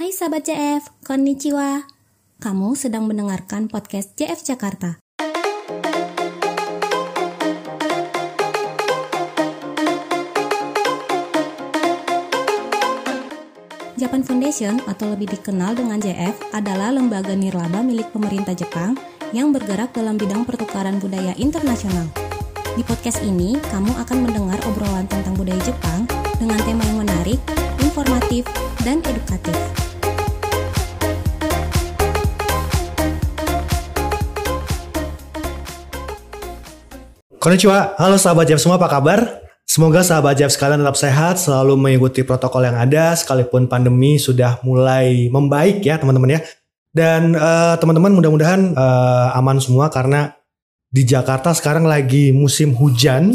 [0.00, 1.84] Hai sahabat JF, konnichiwa.
[2.40, 4.96] Kamu sedang mendengarkan podcast JF Jakarta.
[14.00, 18.96] Japan Foundation atau lebih dikenal dengan JF adalah lembaga nirlaba milik pemerintah Jepang
[19.36, 22.08] yang bergerak dalam bidang pertukaran budaya internasional.
[22.72, 26.08] Di podcast ini, kamu akan mendengar obrolan tentang budaya Jepang
[26.40, 27.40] dengan tema yang menarik,
[27.84, 28.48] informatif,
[28.80, 29.89] dan edukatif.
[37.40, 39.40] Konnichiwa, halo sahabat Jeff semua apa kabar?
[39.64, 45.32] Semoga sahabat Jeff sekalian tetap sehat, selalu mengikuti protokol yang ada, sekalipun pandemi sudah mulai
[45.32, 46.40] membaik ya teman-teman ya.
[46.92, 50.36] Dan uh, teman-teman mudah-mudahan uh, aman semua karena
[50.92, 53.32] di Jakarta sekarang lagi musim hujan,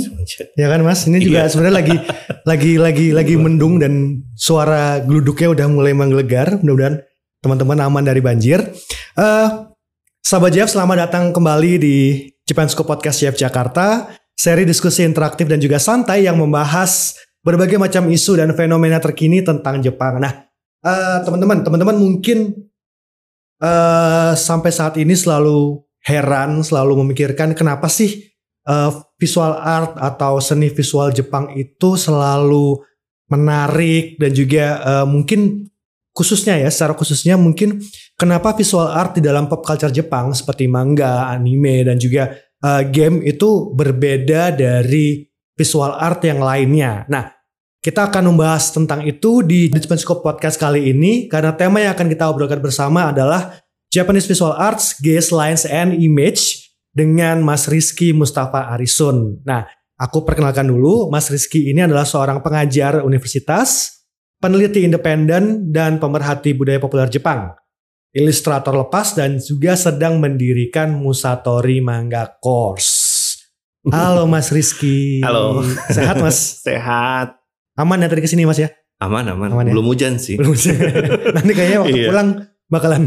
[0.53, 1.09] ya kan Mas?
[1.09, 1.49] Ini juga Iya.
[1.49, 1.95] sebenarnya lagi
[2.53, 6.61] lagi lagi lagi mendung dan suara geluduknya udah mulai menggelegar.
[6.61, 7.01] Mudah-mudahan
[7.41, 8.69] teman-teman aman dari banjir.
[9.17, 9.47] Eh,
[10.21, 11.97] sahabat Jeff, selamat datang kembali di
[12.46, 18.05] Japan School Podcast Jeff Jakarta, seri diskusi interaktif dan juga santai yang membahas berbagai macam
[18.10, 20.21] isu dan fenomena terkini tentang Jepang.
[20.21, 20.46] Nah,
[20.85, 22.54] eh, teman-teman, teman-teman mungkin
[23.62, 28.29] eh, sampai saat ini selalu heran, selalu memikirkan kenapa sih
[28.70, 32.77] eh, visual art atau seni visual Jepang itu selalu
[33.30, 35.65] menarik dan juga eh, mungkin
[36.16, 37.84] khususnya ya, secara khususnya mungkin
[38.16, 42.32] kenapa visual art di dalam pop culture Jepang seperti manga, anime dan juga
[42.63, 45.27] uh, game itu berbeda dari
[45.60, 47.04] visual art yang lainnya.
[47.12, 47.36] Nah,
[47.84, 52.08] kita akan membahas tentang itu di Japan Scope Podcast kali ini karena tema yang akan
[52.10, 53.62] kita obrolkan bersama adalah
[53.93, 59.40] Japanese Visual Arts, Gaze Lines and Image dengan Mas Rizky Mustafa Arisun.
[59.43, 63.95] Nah, aku perkenalkan dulu, Mas Rizky ini adalah seorang pengajar universitas,
[64.38, 67.53] peneliti independen dan pemerhati budaya populer Jepang
[68.11, 73.35] ilustrator lepas dan juga sedang mendirikan Musatori Manga Course.
[73.91, 75.19] Halo Mas Rizky.
[75.19, 75.59] Halo.
[75.91, 76.40] Sehat Mas?
[76.68, 77.35] Sehat.
[77.75, 78.72] Aman ya tadi ke sini Mas ya?
[79.03, 79.51] Aman, aman.
[79.51, 79.75] Aman ya?
[79.75, 80.40] Belum hujan sih.
[80.40, 80.79] Belum hujan.
[81.35, 82.07] Nanti kayaknya waktu Iya.
[82.07, 82.29] pulang
[82.72, 83.03] bakalan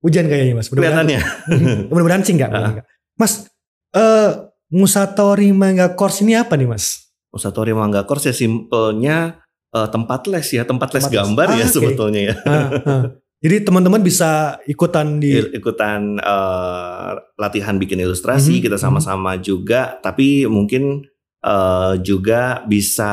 [0.00, 0.72] hujan kayaknya Mas.
[0.72, 1.88] Mudah-mudahan, Kelihatannya.
[1.92, 2.50] mudah-mudahan sih enggak.
[2.50, 2.84] Enggak.
[3.20, 3.32] Mas,
[3.92, 4.30] eh
[4.72, 7.12] Musatori Manga Course ini apa nih Mas?
[7.28, 9.43] Usatori Manga Course ya simpelnya
[9.74, 11.18] eh, tempat les ya, tempat les Tempat les.
[11.18, 11.74] gambar Ah, ya oke.
[11.74, 12.34] sebetulnya ya.
[12.40, 13.02] Ah, ah.
[13.38, 19.98] Jadi teman-teman bisa ikutan di Ikutan eh, latihan bikin ilustrasi, Mhm, kita sama-sama juga.
[19.98, 21.04] Tapi mungkin
[21.40, 23.12] eh, juga bisa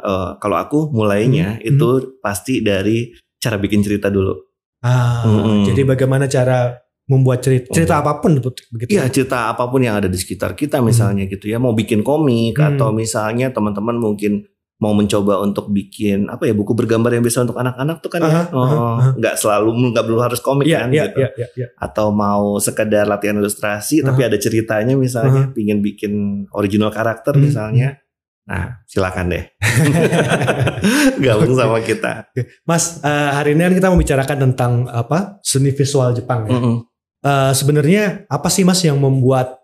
[0.00, 4.34] eh, kalau aku mulainya Mhm, itu pasti dari cara bikin cerita dulu.
[4.80, 5.62] Ah, Mm-mm.
[5.64, 6.74] jadi bagaimana cara
[7.04, 8.02] membuat cerita cerita Oh.
[8.02, 8.90] apa pun begitu.
[8.90, 12.54] Iya cerita apa pun yang ada di sekitar kita misalnya gitu ya mau bikin komik
[12.54, 12.74] Hmm.
[12.74, 14.42] atau misalnya teman-teman mungkin
[14.78, 18.30] mau mencoba untuk bikin apa ya buku bergambar yang bisa untuk anak-anak tuh kan ya
[18.30, 19.08] Aha, Oh, aha, aha.
[19.18, 21.66] nggak selalu nggak perlu harus komik Iya, kan iya, gitu iya, iya, iya.
[21.74, 24.06] atau mau sekedar latihan ilustrasi Aha.
[24.06, 26.12] tapi ada ceritanya misalnya pingin bikin
[26.52, 27.98] original karakter Hmm, misalnya
[28.44, 29.44] nah silakan deh
[31.20, 32.30] gabung sama kita
[32.62, 36.54] Mas, eh, hari ini kan kita mau bicarakan tentang apa seni visual Jepang ya.
[36.54, 36.76] Mm-mm.
[37.18, 39.58] Eh, Sebenarnya apa sih Mas yang membuat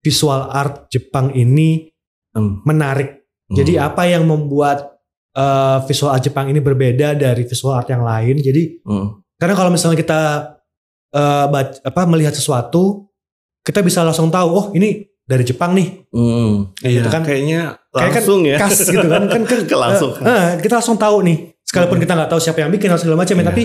[0.00, 1.92] visual art Jepang ini
[2.32, 2.60] Hmm.
[2.64, 3.24] menarik?
[3.48, 3.84] Jadi Hmm.
[3.84, 4.98] apa yang membuat
[5.32, 8.40] eh, visual art Jepang ini berbeda dari visual art yang lain?
[8.40, 9.20] Jadi Mm.
[9.36, 10.20] karena kalau misalnya kita
[11.12, 13.08] eh, bac- apa melihat sesuatu,
[13.60, 16.08] kita bisa langsung tahu, oh ini dari Jepang nih.
[16.08, 16.72] Mm.
[16.74, 17.22] Kayak Iya, gitu kan.
[17.22, 21.16] kayaknya Kayak kan langsung ya Kas gitu kan, kan, kan langsung eh, kita langsung tahu
[21.22, 21.38] nih.
[21.62, 22.04] Sekalipun Hmm.
[22.04, 23.48] kita nggak tahu siapa yang bikin atau segala macam ya, Iya.
[23.48, 23.62] tapi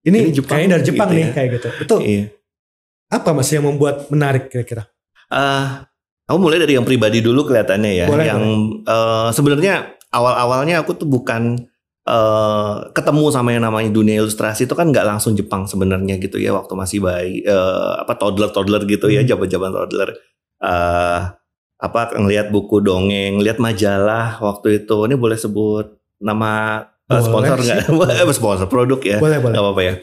[0.00, 1.32] ini, Ini Jepang kayaknya dari Jepang gitu nih ya.
[1.32, 1.68] kayak gitu.
[1.78, 1.98] Betul.
[2.02, 2.24] Iya.
[3.08, 4.84] Apa mas yang membuat menarik kira-kira?
[5.28, 5.87] Ah,
[6.28, 8.06] aku mulai dari yang pribadi dulu kelihatannya ya.
[8.06, 8.42] Boleh, yang
[8.84, 11.56] eh, sebenarnya awal-awalnya aku tuh bukan
[12.04, 16.52] eh, ketemu sama yang namanya dunia ilustrasi itu kan nggak langsung Jepang sebenarnya gitu ya
[16.52, 19.28] waktu masih bayi eh, apa toddler toddler gitu ya Hmm.
[19.28, 20.10] jaban-jaban toddler.
[20.58, 21.20] eh
[21.78, 25.06] apa ngelihat buku dongeng, lihat majalah waktu itu.
[25.06, 25.86] Ini boleh sebut
[26.18, 28.34] nama eh, Boleh sponsor nggak?
[28.38, 29.18] Sponsor produk ya.
[29.22, 29.54] Boleh boleh.
[29.54, 29.94] Gak apa-apa ya.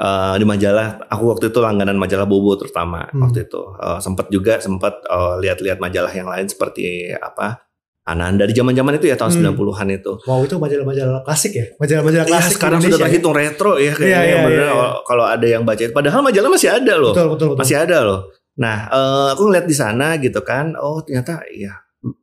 [0.00, 3.20] Eh, di majalah, aku waktu itu langganan majalah Bobo terutama Hmm.
[3.20, 3.60] waktu itu.
[3.76, 7.60] Eh, sempat juga sempat eh, lihat-lihat majalah yang lain seperti apa
[8.02, 9.52] Ananda di zaman-zaman itu ya tahun Hmm.
[9.52, 10.12] 90-an itu.
[10.24, 13.04] Wow itu majalah-majalah klasik ya, majalah-majalah Ya, klasik sekarang Indonesia sudah ya?
[13.06, 14.88] terhitung retro ya kayaknya Iya, iya, bener iya, iya.
[15.04, 15.92] kalau- ada yang baca itu.
[15.92, 17.12] Padahal majalah masih ada loh.
[17.12, 17.60] Betul betul betul.
[17.60, 18.20] Masih ada loh.
[18.56, 21.76] Nah, eh, aku ngeliat di sana gitu kan, oh ternyata ya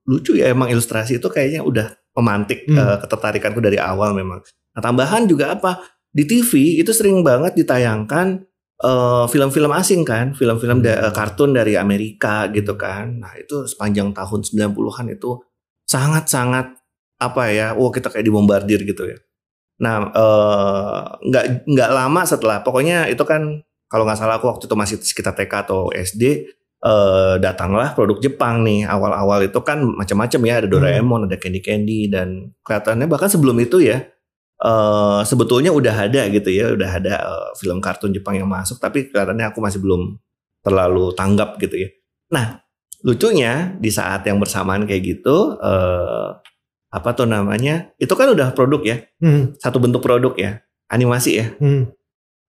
[0.03, 2.73] lucu ya emang ilustrasi itu kayaknya udah memantik Hmm.
[2.73, 4.41] eh, ketertarikanku dari awal memang.
[4.73, 5.77] Nah, tambahan juga apa?
[6.17, 8.41] Di TV itu sering banget ditayangkan
[8.77, 11.13] eh, film-film asing kan, film-film da- Hmm.
[11.13, 13.09] kartun dari Amerika gitu kan.
[13.17, 15.41] Nah, itu sepanjang tahun 90-an itu
[15.85, 16.77] sangat-sangat
[17.17, 19.17] apa ya, wah kita kayak dibombardir gitu ya.
[19.81, 24.75] Nah, eh, nggak nggak lama setelah, pokoknya itu kan kalau nggak salah aku waktu itu
[24.75, 26.45] masih sekitar TK atau SD,
[26.77, 28.85] eh, datanglah produk Jepang nih.
[28.85, 33.81] Awal-awal itu kan macam-macam ya, ada Doraemon, ada Candy Candy dan kelihatannya bahkan sebelum itu
[33.81, 34.05] ya,
[34.61, 39.09] eh, sebetulnya udah ada gitu ya, udah ada eh, film kartun Jepang yang masuk, tapi
[39.09, 40.17] kelihatannya aku masih belum
[40.65, 41.89] terlalu tanggap gitu ya.
[42.33, 42.59] Nah,
[43.05, 46.29] lucunya di saat yang bersamaan kayak gitu, eh,
[46.87, 47.91] apa tuh namanya?
[47.99, 51.47] Itu kan udah produk ya, Hmm, satu bentuk produk ya, animasi ya.
[51.59, 51.93] hmm.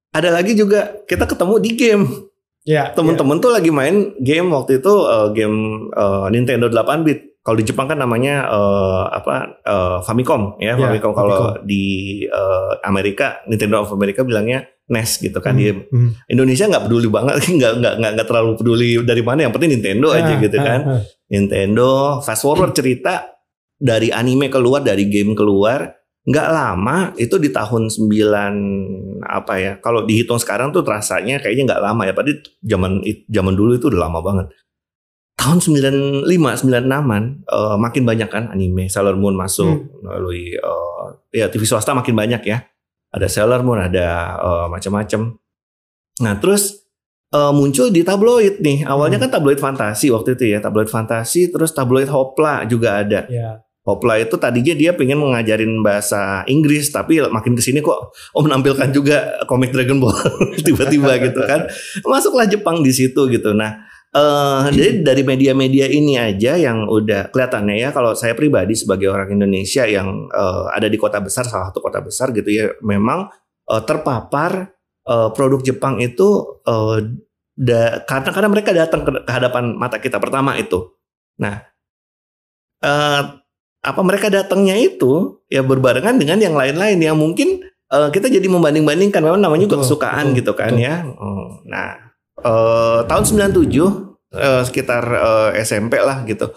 [0.09, 2.05] Ada lagi juga kita ketemu di game.
[2.65, 7.38] Ya, Temen-temen tuh lagi main game waktu itu eh, game eh, Nintendo 8 bit.
[7.49, 11.85] Kalau di Jepang kan namanya eh, apa eh, Famicom ya, Ya, Famicom kalau di
[12.29, 15.57] eh, Amerika Nintendo of America bilangnya NES gitu kan.
[15.57, 16.11] Di Hmm, hmm.
[16.29, 19.49] Indonesia nggak peduli banget, nggak nggak nggak nggak terlalu peduli dari mana.
[19.49, 20.81] Yang penting Nintendo aja Ah, gitu ah, kan.
[20.85, 21.03] ah.
[21.33, 21.89] Nintendo
[22.21, 23.33] fast forward cerita
[23.81, 25.89] dari anime keluar dari game keluar
[26.29, 31.83] nggak lama itu di tahun 9 apa ya kalau dihitung sekarang tuh rasanya kayaknya nggak
[31.83, 32.93] lama ya padahal zaman
[33.25, 34.47] zaman dulu itu udah lama banget
[35.39, 41.63] tahun 95 96an eh, makin banyak kan anime Sailor Moon masuk melalui eh, ya TV
[41.63, 42.67] swasta makin banyak ya.
[43.09, 45.39] Ada Sailor Moon ada eh, macam-macam.
[46.21, 46.83] Nah terus
[47.31, 48.83] eh, muncul di tabloid nih.
[48.85, 49.31] Awalnya Hmm.
[49.31, 53.25] kan tabloid fantasi waktu itu ya tabloid fantasi terus tabloid hopla juga ada.
[53.31, 53.63] Ya.
[53.87, 58.93] Hopla itu tadinya dia pengen mengajarin bahasa Inggris tapi makin ke sini kok oh menampilkan
[58.93, 60.13] juga komik Dragon Ball
[60.67, 61.65] tiba-tiba gitu kan.
[62.05, 63.57] Masuklah Jepang di situ gitu.
[63.57, 69.13] Nah eh jadi dari media-media ini aja yang udah kelihatannya ya kalau saya pribadi sebagai
[69.13, 73.29] orang Indonesia yang eh, ada di kota besar salah satu kota besar gitu ya memang
[73.69, 74.73] eh, terpapar
[75.05, 76.99] eh, produk Jepang itu eh,
[77.53, 80.89] da- karena karena mereka datang ke, ke hadapan mata kita pertama itu
[81.37, 81.69] nah
[82.81, 83.23] eh,
[83.79, 87.61] apa mereka datangnya itu ya berbarengan dengan yang lain-lain yang mungkin
[87.93, 90.87] eh, kita jadi membanding-bandingkan memang namanya juga kesukaan betul, gitu kan betul.
[90.89, 90.97] ya.
[91.07, 92.08] Oh, Nah,
[92.43, 96.51] eh, tahun 97 eh, sekitar eh, SMP lah gitu.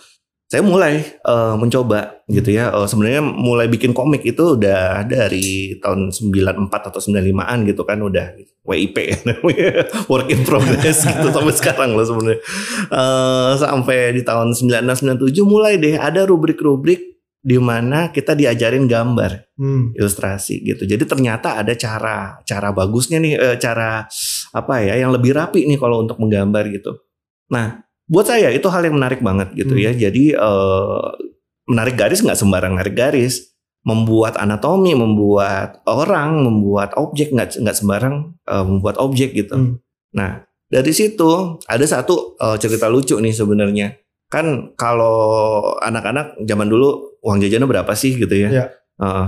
[0.52, 2.76] Saya mulai eh, mencoba gitu ya.
[2.76, 8.36] Eh, sebenarnya mulai bikin komik itu udah dari tahun 94 atau 95-an gitu kan udah
[8.68, 9.88] WIP ya namanya.
[10.12, 12.40] work in progress gitu sampai sekarang loh sebenarnya.
[12.92, 17.12] Eh, sampai di tahun 96 97 mulai deh ada rubrik-rubrik
[17.42, 19.94] di mana kita diajarin gambar Hmm.
[19.98, 20.86] ilustrasi gitu.
[20.86, 24.06] Jadi ternyata ada cara cara bagusnya nih eh, cara
[24.54, 27.02] apa ya yang lebih rapi nih kalau untuk menggambar gitu.
[27.50, 29.84] Nah, buat saya itu hal yang menarik banget gitu Hmm.
[29.86, 29.92] ya.
[29.94, 31.08] Jadi eh,
[31.66, 38.38] menarik garis nggak sembarang narik garis, membuat anatomi, membuat orang, membuat objek nggak nggak sembarang
[38.46, 39.58] eh, membuat objek gitu.
[39.58, 39.74] Hmm.
[40.14, 43.98] Nah, dari situ ada satu eh, cerita lucu nih sebenarnya.
[44.32, 45.20] Kan kalau
[45.84, 48.50] anak-anak zaman dulu uang jajannya berapa sih gitu ya?
[48.50, 48.66] Iya.
[49.02, 49.28] Heeh.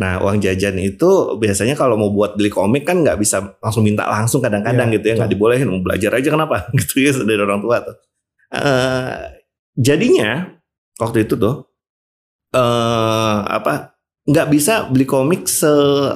[0.00, 4.08] Nah, uang jajan itu biasanya kalau mau buat beli komik kan nggak bisa langsung minta
[4.08, 7.60] langsung kadang-kadang Iya, gitu ya, nggak dibolehin mau belajar aja kenapa gitu ya dari orang
[7.60, 7.96] tua tuh.
[8.50, 9.14] Eh,
[9.76, 10.56] jadinya
[10.96, 11.68] waktu itu tuh
[12.50, 13.94] eh apa
[14.26, 15.46] nggak bisa beli komik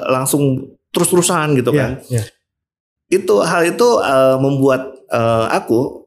[0.08, 2.22] langsung terus-terusan gitu kan Ya, ya.
[3.10, 6.03] itu hal itu eh, membuat eh, aku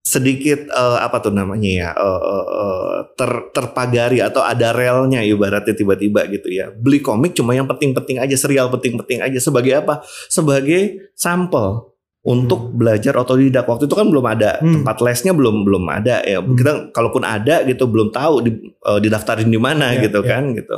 [0.00, 6.24] sedikit eh, apa tuh namanya ya eh, eh, ter, terpagari atau ada relnya ibaratnya tiba-tiba
[6.28, 6.72] gitu ya.
[6.72, 9.38] Beli komik cuma yang penting-penting aja serial penting-penting aja.
[9.38, 10.00] Sebagai apa?
[10.26, 11.84] Sebagai sampel
[12.20, 13.64] untuk belajar otodidak.
[13.64, 14.80] Waktu itu kan belum ada Hmm.
[14.80, 16.40] tempat lesnya belum belum ada ya.
[16.40, 16.52] Hmm.
[16.52, 20.28] kita kalaupun ada gitu belum tahu di, eh, didaftarin di mana Ya, gitu ya.
[20.36, 20.76] kan gitu.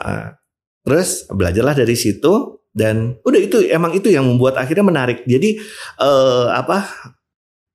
[0.00, 0.40] Ah,
[0.80, 2.32] terus belajarlah dari situ
[2.72, 5.20] dan udah itu emang itu yang membuat akhirnya menarik.
[5.24, 5.56] Jadi
[6.00, 6.84] eh, apa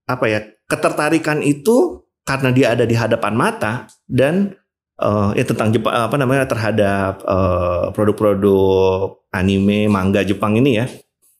[0.05, 4.53] apa ya ketertarikan itu karena dia ada di hadapan mata dan
[5.01, 10.85] eh, ya tentang Jepang apa namanya terhadap eh, produk-produk anime manga Jepang ini ya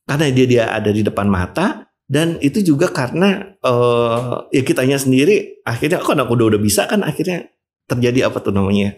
[0.09, 5.61] karena dia dia ada di depan mata dan itu juga karena eh, ya kitanya sendiri
[5.61, 7.45] akhirnya kan aku udah udah bisa kan akhirnya
[7.85, 8.93] terjadi apa tuh namanya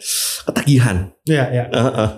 [0.48, 1.64] ketagihan Ya, ya.
[1.72, 2.10] Heeh,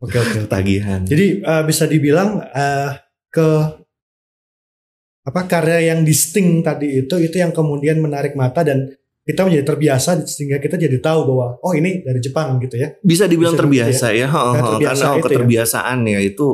[0.00, 0.38] Oke, oke.
[0.48, 2.96] ketagihan Jadi eh, bisa dibilang eh,
[3.28, 3.48] ke
[5.22, 8.90] apa karya yang distinct tadi itu itu yang kemudian menarik mata dan
[9.22, 12.90] kita menjadi terbiasa sehingga kita jadi tahu bahwa oh ini dari Jepang gitu ya.
[13.00, 15.22] bisa dibilang Bisa terbiasa ya, Heeh, Karena terbiasa karena itu ya.
[15.30, 16.46] keterbiasaan ya itu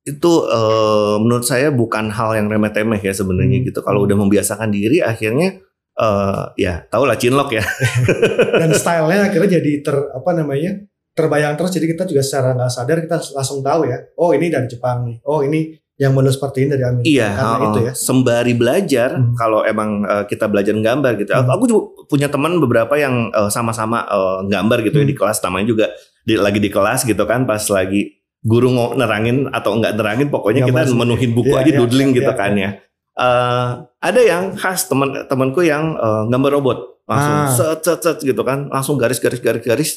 [0.00, 3.66] itu eh, menurut saya bukan hal yang remeh-temeh ya sebenarnya Hmm.
[3.68, 5.60] gitu kalau udah membiasakan diri akhirnya
[5.94, 7.64] eh, ya tau lah cinlok ya
[8.64, 10.80] Dan stylenya akhirnya jadi ter apa namanya
[11.12, 14.00] terbayang terus jadi kita juga secara nggak sadar kita langsung tahu ya.
[14.16, 15.20] Oh ini dari Jepang nih.
[15.28, 17.04] Oh ini yang model seperti ini dari Amerika.
[17.06, 17.68] iya Karena heeh.
[17.68, 17.92] itu ya.
[17.94, 19.36] sembari belajar Hmm.
[19.36, 21.46] kalau emang eh, kita belajar gambar gitu Hmm.
[21.46, 25.12] aku juga punya teman beberapa yang eh, sama-sama eh, gambar gitu ya Hmm.
[25.12, 25.86] di kelas namanya juga
[26.20, 30.64] di, lagi di kelas gitu kan pas lagi guru mau nerangin atau enggak nerangin pokoknya
[30.64, 31.00] Gambar kita sendiri.
[31.04, 32.38] menuhin buku Iya, aja iya, doodling iya, gitu iya.
[32.38, 32.70] kan ya.
[33.12, 33.68] Eh,
[34.00, 37.50] ada yang khas teman temanku yang eh, gambar robot langsung Ah.
[37.50, 39.90] set set set gitu kan langsung garis garis garis garis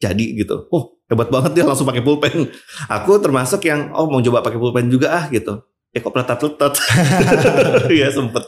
[0.00, 0.66] jadi gitu.
[0.72, 2.48] Oh hebat banget dia langsung pakai pulpen.
[2.88, 5.60] Aku termasuk yang oh mau coba pakai pulpen juga ah gitu.
[5.92, 6.72] Eh kok peletat letat.
[8.00, 8.44] ya sempet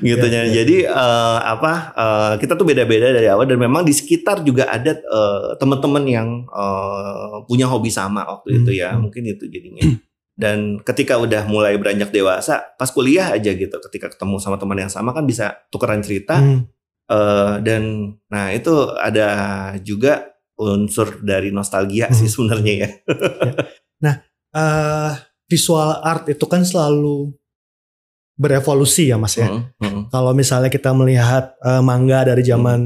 [0.00, 0.64] gitu Iya, ya.
[0.64, 4.96] Jadi eh, apa eh, kita tuh beda-beda dari awal dan memang di sekitar juga ada
[4.96, 8.94] eh, teman-teman yang eh, punya hobi sama waktu Hmm, itu ya.
[8.96, 9.00] hmm.
[9.04, 9.84] Mungkin itu jadinya.
[10.34, 14.90] Dan ketika udah mulai beranjak dewasa, pas kuliah aja gitu, ketika ketemu sama teman yang
[14.90, 16.40] sama kan bisa tukeran cerita.
[16.40, 16.66] Hmm.
[17.04, 17.82] Eh, dan
[18.32, 19.28] nah itu ada
[19.84, 22.32] juga unsur dari nostalgia sih Hmm.
[22.32, 22.88] sebenarnya ya.
[24.54, 25.10] Eh,
[25.44, 27.34] visual art itu kan selalu
[28.34, 29.50] berevolusi ya mas ya.
[29.50, 32.80] Mm, mm, Kalau misalnya kita melihat eh, manga dari zaman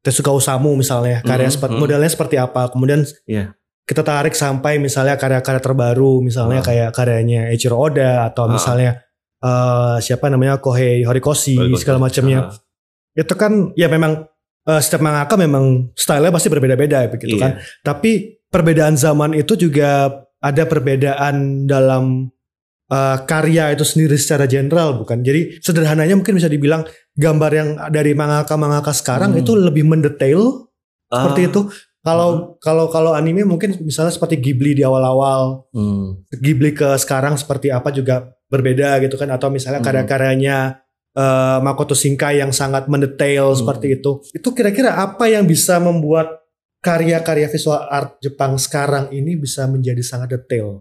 [0.00, 1.82] Tezuka Osamu misalnya, karya Hmm, seperti hmm.
[1.84, 3.52] modelnya seperti apa, kemudian Iya.
[3.84, 6.68] kita tarik sampai misalnya karya-karya terbaru, misalnya Hmm.
[6.72, 8.52] kayak karyanya Eiichiro Oda atau Ah.
[8.56, 8.90] misalnya
[9.40, 11.80] eh, siapa namanya Kohei Horikoshi, Horikoshi.
[11.80, 12.48] segala macamnya.
[12.48, 12.56] Ah,
[13.12, 14.24] Itu kan ya memang
[14.66, 17.42] eh, setiap mangaka memang stylenya pasti berbeda-beda begitu iya.
[17.42, 17.52] kan.
[17.80, 22.28] Tapi perbedaan zaman itu juga ada perbedaan dalam
[22.90, 25.22] eh, karya itu sendiri secara general bukan.
[25.22, 26.82] Jadi sederhananya mungkin bisa dibilang
[27.14, 29.40] gambar yang dari mangaka-mangaka sekarang Hmm.
[29.40, 30.66] itu lebih mendetail
[31.06, 31.60] seperti Ah, itu.
[32.00, 37.68] Kalau kalau kalau anime mungkin misalnya seperti Ghibli di awal-awal, mm, Ghibli ke sekarang seperti
[37.68, 39.86] apa juga berbeda gitu kan atau misalnya Hmm.
[39.86, 40.80] karya-karyanya
[41.12, 43.58] eh, Makoto Shinkai yang sangat mendetail Hmm.
[43.58, 44.22] seperti itu.
[44.30, 46.42] Itu kira-kira apa yang bisa membuat
[46.80, 50.80] karya-karya visual art Jepang sekarang ini bisa menjadi sangat detail?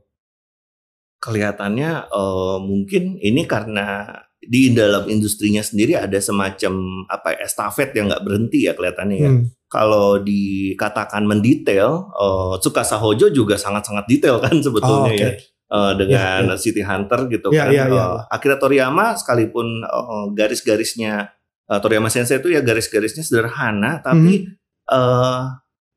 [1.20, 4.08] kelihatannya eh, mungkin ini karena
[4.40, 9.28] di dalam industrinya sendiri ada semacam apa ya, estafet yang nggak berhenti ya kelihatannya ya.
[9.30, 9.44] Hmm.
[9.68, 15.20] Kalau dikatakan mendetail, eh, Tsukasa Hojo juga sangat-sangat detail kan sebetulnya Oh, oke.
[15.20, 15.32] ya.
[15.70, 17.70] Eh, dengan City Hunter gitu Iya, kan.
[17.70, 18.06] iya, iya.
[18.10, 21.30] Eh, Akira Toriyama sekalipun eh, garis-garisnya
[21.66, 24.58] eh, Toriyama Sensei itu ya garis-garisnya sederhana, tapi Hmm.
[24.90, 25.42] eh,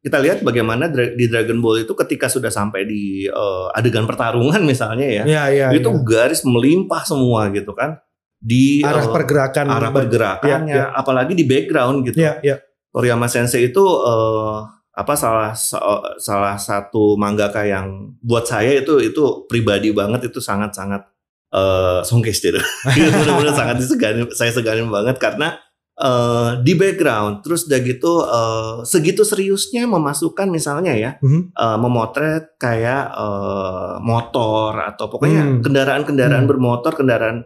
[0.02, 4.60] kita lihat bagaimana dra- di Dragon Ball itu ketika sudah sampai di eh, adegan pertarungan
[4.62, 6.04] misalnya ya, Ya, ya, itu ya.
[6.04, 7.96] garis melimpah semua gitu kan
[8.36, 10.92] di arah eh, pergerakan arah pergerakannya, Ya, ya.
[10.92, 12.20] apalagi di background gitu.
[12.20, 12.60] Ya, ya.
[12.92, 14.58] Toriyama Sensei itu eh,
[14.92, 15.80] apa salah sa-
[16.16, 21.00] salah satu mangaka yang buat saya itu itu pribadi banget itu sangat sangat
[21.48, 22.60] eh songkes gitu.
[22.96, 25.56] Benar-benar sangat disegani, saya seganin banget karena
[25.94, 31.52] eh, di background terus udah gitu eh, segitu seriusnya memasukkan misalnya ya Mhm.
[31.52, 35.60] eh, memotret kayak eh, motor atau pokoknya Hmm.
[35.60, 36.50] kendaraan-kendaraan Hmm.
[36.50, 37.44] bermotor, kendaraan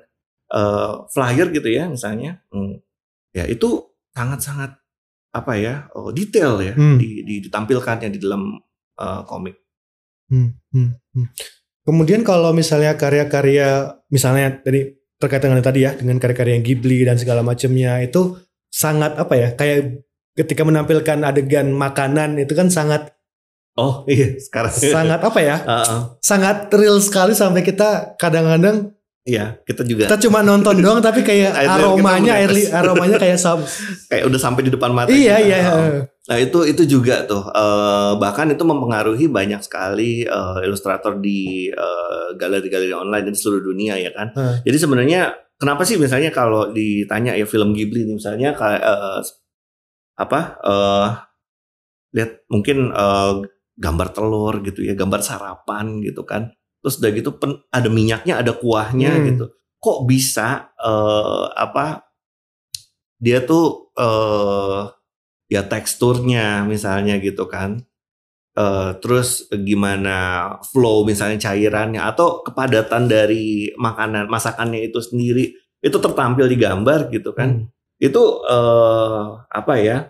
[0.48, 2.38] eh, flyer gitu ya misalnya.
[2.48, 2.78] Hmm.
[3.30, 4.78] Ya itu sangat-sangat
[5.36, 6.96] apa ya oh, detail ya Hmm.
[6.96, 8.56] di, di- ditampilkannya di dalam
[8.96, 9.56] eh, komik.
[10.26, 11.26] Hmm, hmm, hmm.
[11.84, 13.68] Kemudian kalau misalnya karya-karya
[14.08, 18.34] misalnya tadi terkait dengan tadi ya dengan karya-karya yang Ghibli dan segala macamnya itu
[18.66, 20.02] sangat apa ya kayak
[20.34, 23.12] ketika menampilkan adegan makanan itu kan sangat
[23.76, 24.72] Oh iya sekarang.
[24.72, 26.00] sangat apa ya Heeh.
[26.18, 28.95] sangat real sekali sampai kita kadang-kadang
[29.26, 33.59] Iya kita juga kita cuma nonton doang tapi kayak aromanya air aromanya kayak sab
[34.06, 35.11] kayak udah sampai di depan mata.
[35.11, 35.47] iya kita.
[35.50, 35.99] iya Heeh.
[36.30, 42.28] Nah itu itu juga tuh eh, bahkan itu mempengaruhi banyak sekali eh, ilustrator di eh,
[42.38, 44.30] galeri-galeri online di seluruh dunia ya kan.
[44.30, 44.62] Heeh.
[44.62, 49.21] Jadi sebenarnya kenapa sih misalnya kalau ditanya ya film Ghibli misalnya kayak eh,
[50.23, 51.09] apa eh
[52.14, 53.35] lihat mungkin eh,
[53.75, 56.54] gambar telur gitu ya, gambar sarapan gitu kan.
[56.86, 59.24] Terus udah gitu pen- ada minyaknya, ada kuahnya Hmm.
[59.34, 59.44] gitu.
[59.82, 62.06] Kok bisa eh apa
[63.16, 64.80] dia tuh eh
[65.50, 67.82] ya teksturnya misalnya gitu kan.
[68.56, 75.52] Eh, terus gimana flow misalnya cairannya atau kepadatan dari makanan masakannya itu sendiri
[75.84, 77.68] itu tertampil di gambar gitu kan Hmm.
[78.00, 80.08] itu eh, apa ya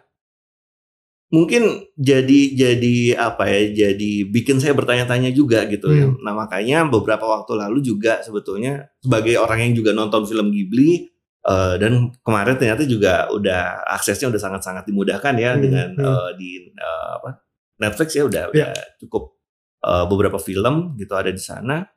[1.26, 6.22] mungkin jadi jadi apa ya jadi bikin saya bertanya-tanya juga gitu ya Hmm.
[6.22, 11.10] nah makanya beberapa waktu lalu juga sebetulnya sebagai orang yang juga nonton film Ghibli
[11.42, 16.06] eh, dan kemarin ternyata juga udah aksesnya udah sangat-sangat dimudahkan ya Hmm, dengan hmm.
[16.06, 17.42] eh, di eh, apa
[17.76, 18.70] Netflix ya udah Ya.
[18.70, 18.70] udah
[19.02, 19.34] cukup
[19.82, 21.90] eh, beberapa film gitu ada di sana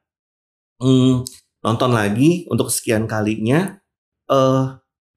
[0.80, 1.22] Hmm,
[1.60, 3.78] nonton lagi untuk kesekian kalinya
[4.26, 4.64] eh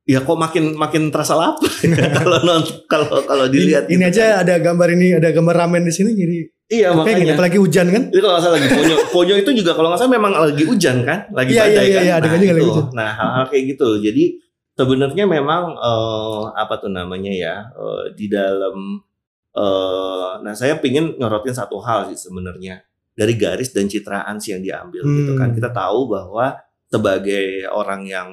[0.03, 1.71] ya kok makin makin terasa lapar
[2.19, 2.59] kalau
[2.91, 4.19] kalau kalau dilihat ini, ini gitu.
[4.19, 6.37] aja ada gambar ini ada gambar ramen di sini jadi
[6.73, 8.03] iya kayak gini makanya apalagi hujan kan?
[8.09, 10.97] Itu kalau nggak salah lagi ponyo ponyo itu juga kalau nggak salah memang lagi hujan
[11.05, 11.19] kan?
[11.31, 12.03] Lagi Iya, iya, badai iya, kan?
[12.03, 12.73] iya, nah, adegannya lagi itu.
[12.73, 12.87] hujan.
[12.97, 13.89] nah hal-hal kayak gitu.
[14.01, 14.25] Jadi
[14.73, 18.77] sebenarnya memang eh, apa tuh namanya ya eh, di dalam
[19.53, 22.81] eh, nah saya pingin nyorotin satu hal sih sebenarnya.
[23.13, 25.53] Dari garis dan citraan sih yang diambil gitu kan.
[25.53, 25.57] Hmm.
[25.61, 26.57] Kita tahu bahwa
[26.89, 28.33] sebagai orang yang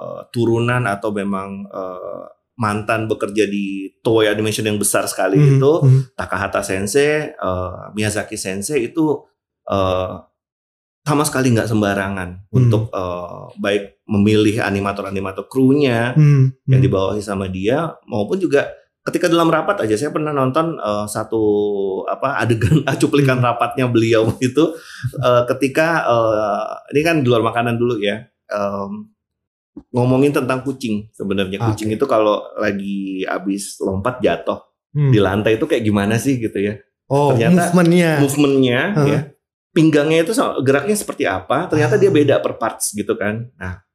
[0.00, 2.24] eh, turunan atau memang eh,
[2.56, 6.00] mantan bekerja di Toei Animation yang besar sekali Hmm, itu hmm.
[6.12, 9.20] Takahata Sensei, eh, Miyazaki Sensei itu
[9.64, 10.12] eh,
[11.00, 12.56] sama sekali nggak sembarangan Hmm.
[12.56, 16.86] untuk eh, baik memilih animator-animator krunya Hmm, yang hmm.
[16.86, 18.68] dibawahi sama dia maupun juga
[19.00, 21.40] ketika dalam rapat aja saya pernah nonton eh, satu
[22.04, 23.48] apa adegan cuplikan Hmm.
[23.48, 24.64] rapatnya beliau itu
[25.16, 28.20] eh, ketika eh, ini kan di luar makanan dulu ya
[28.52, 29.08] em,
[29.90, 31.66] ngomongin tentang kucing sebenarnya Oke.
[31.72, 35.14] kucing itu kalau lagi habis lompat jatuh Hmm.
[35.14, 36.74] di lantai itu kayak gimana sih gitu ya
[37.06, 38.18] Oh, ternyata movementnya.
[38.18, 39.06] movementnya Hah?
[39.06, 39.20] ya
[39.70, 42.00] pinggangnya itu geraknya seperti apa ternyata Ah.
[42.02, 43.86] dia beda per parts gitu kan nah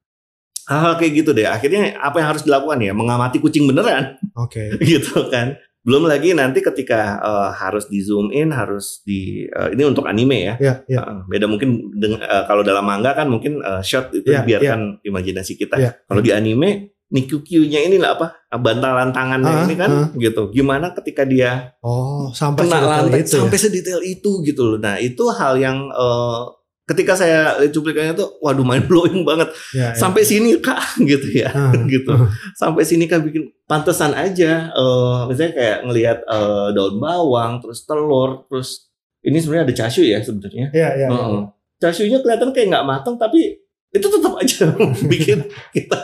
[0.66, 4.72] hal-hal kayak gitu deh akhirnya apa yang harus dilakukan ya mengamati kucing beneran Oke.
[4.88, 9.86] gitu kan belum lagi nanti ketika eh, harus di zoom in harus di eh, ini
[9.86, 11.00] untuk anime ya Ya, ya.
[11.00, 15.00] Eh, beda mungkin dengan eh, kalau dalam manga kan mungkin eh, shot itu Ya, biarkan
[15.02, 15.94] imajinasi kita Ya.
[16.04, 20.08] kalau di anime Nikukyu-nya ini lah apa bantalan tangannya Ah, ini kan ah.
[20.18, 23.46] gitu gimana ketika dia Oh, sampai kena lantai itu ya?
[23.46, 24.80] sampai sedetail itu gitu loh.
[24.82, 26.40] Nah itu hal yang eh,
[26.86, 29.50] ketika saya lihat cuplikannya tuh, waduh mind blowing banget.
[29.72, 29.98] Ya, ya.
[29.98, 32.14] Sampai sini kak gitu ya, Ah, gitu.
[32.54, 34.70] Sampai sini kan bikin pantesan aja.
[34.70, 38.90] eh misalnya kayak ngelihat eh, daun bawang, terus telur, terus
[39.22, 40.70] ini sebenarnya ada cashew ya sebenarnya.
[40.70, 41.06] Ya, ya.
[41.06, 41.10] ya.
[41.10, 41.42] Heeh.
[41.76, 43.60] Cashewnya kelihatan kayak nggak matang tapi
[43.92, 44.76] itu tetap aja
[45.12, 45.40] bikin
[45.72, 46.00] kita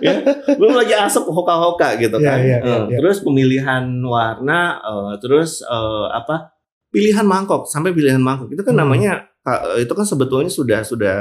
[0.00, 0.20] ya
[0.52, 2.96] belum lagi asap hoka-hoka gitu Iya, kan iya, Eh, iya.
[2.96, 6.52] terus pemilihan warna eh, terus eh, apa
[6.88, 8.84] pilihan mangkok sampai pilihan mangkok itu kan Hmm.
[8.84, 9.31] namanya
[9.76, 11.16] itu kan sebetulnya sudah sudah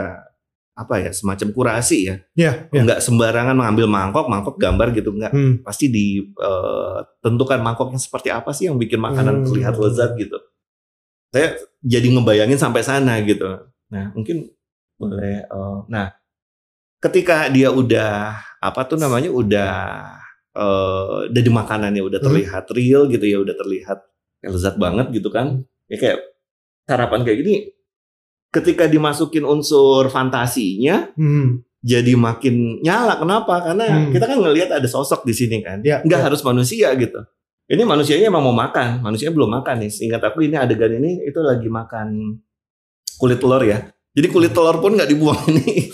[0.71, 2.81] apa ya semacam kurasi ya Ya, ya.
[2.85, 5.53] nggak sembarangan mengambil mangkok mangkok gambar gitu nggak Hmm.
[5.61, 9.45] pasti ditentukan mangkoknya seperti apa sih yang bikin makanan Hmm.
[9.47, 10.37] terlihat lezat gitu.
[11.31, 13.47] Saya jadi ngebayangin sampai sana gitu.
[13.89, 14.51] Nah mungkin
[14.95, 15.43] boleh.
[15.43, 16.13] eh, nah
[17.01, 19.74] ketika dia udah apa tuh namanya udah
[20.51, 22.27] eh dari makanannya udah Hmm.
[22.31, 24.00] terlihat real gitu ya udah terlihat
[24.43, 25.63] lezat banget gitu kan.
[25.87, 26.19] Ya kayak
[26.85, 27.55] sarapan kayak gini.
[28.51, 31.64] Ketika dimasukin unsur fantasinya, Hmm.
[31.79, 33.16] jadi makin nyala.
[33.16, 33.64] Kenapa?
[33.64, 34.11] Karena Hmm.
[34.11, 35.79] kita kan ngelihat ada sosok di sini kan.
[35.81, 36.25] Ya, Nggak ya.
[36.27, 37.24] harus manusia gitu.
[37.66, 39.92] Ini manusianya emang mau makan, manusia belum makan nih.
[40.03, 42.35] Ingat aku ini adegan ini itu lagi makan
[43.16, 43.87] kulit telur ya.
[44.11, 45.87] Jadi kulit telur pun nggak dibuang ini.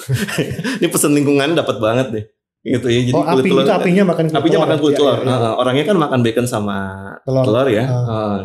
[0.75, 2.25] ini pesen lingkungan dapat banget deh.
[2.65, 2.99] Gitu ya.
[3.05, 3.61] Jadi Oh, kulit api telur.
[3.61, 4.65] itu apinya makan kulit apinya telur.
[4.65, 5.13] makan kulit Ya, telur.
[5.13, 5.29] ya, ya.
[5.29, 6.77] Nah, orangnya kan makan bacon sama
[7.21, 7.43] Telur.
[7.45, 7.83] telur, ya.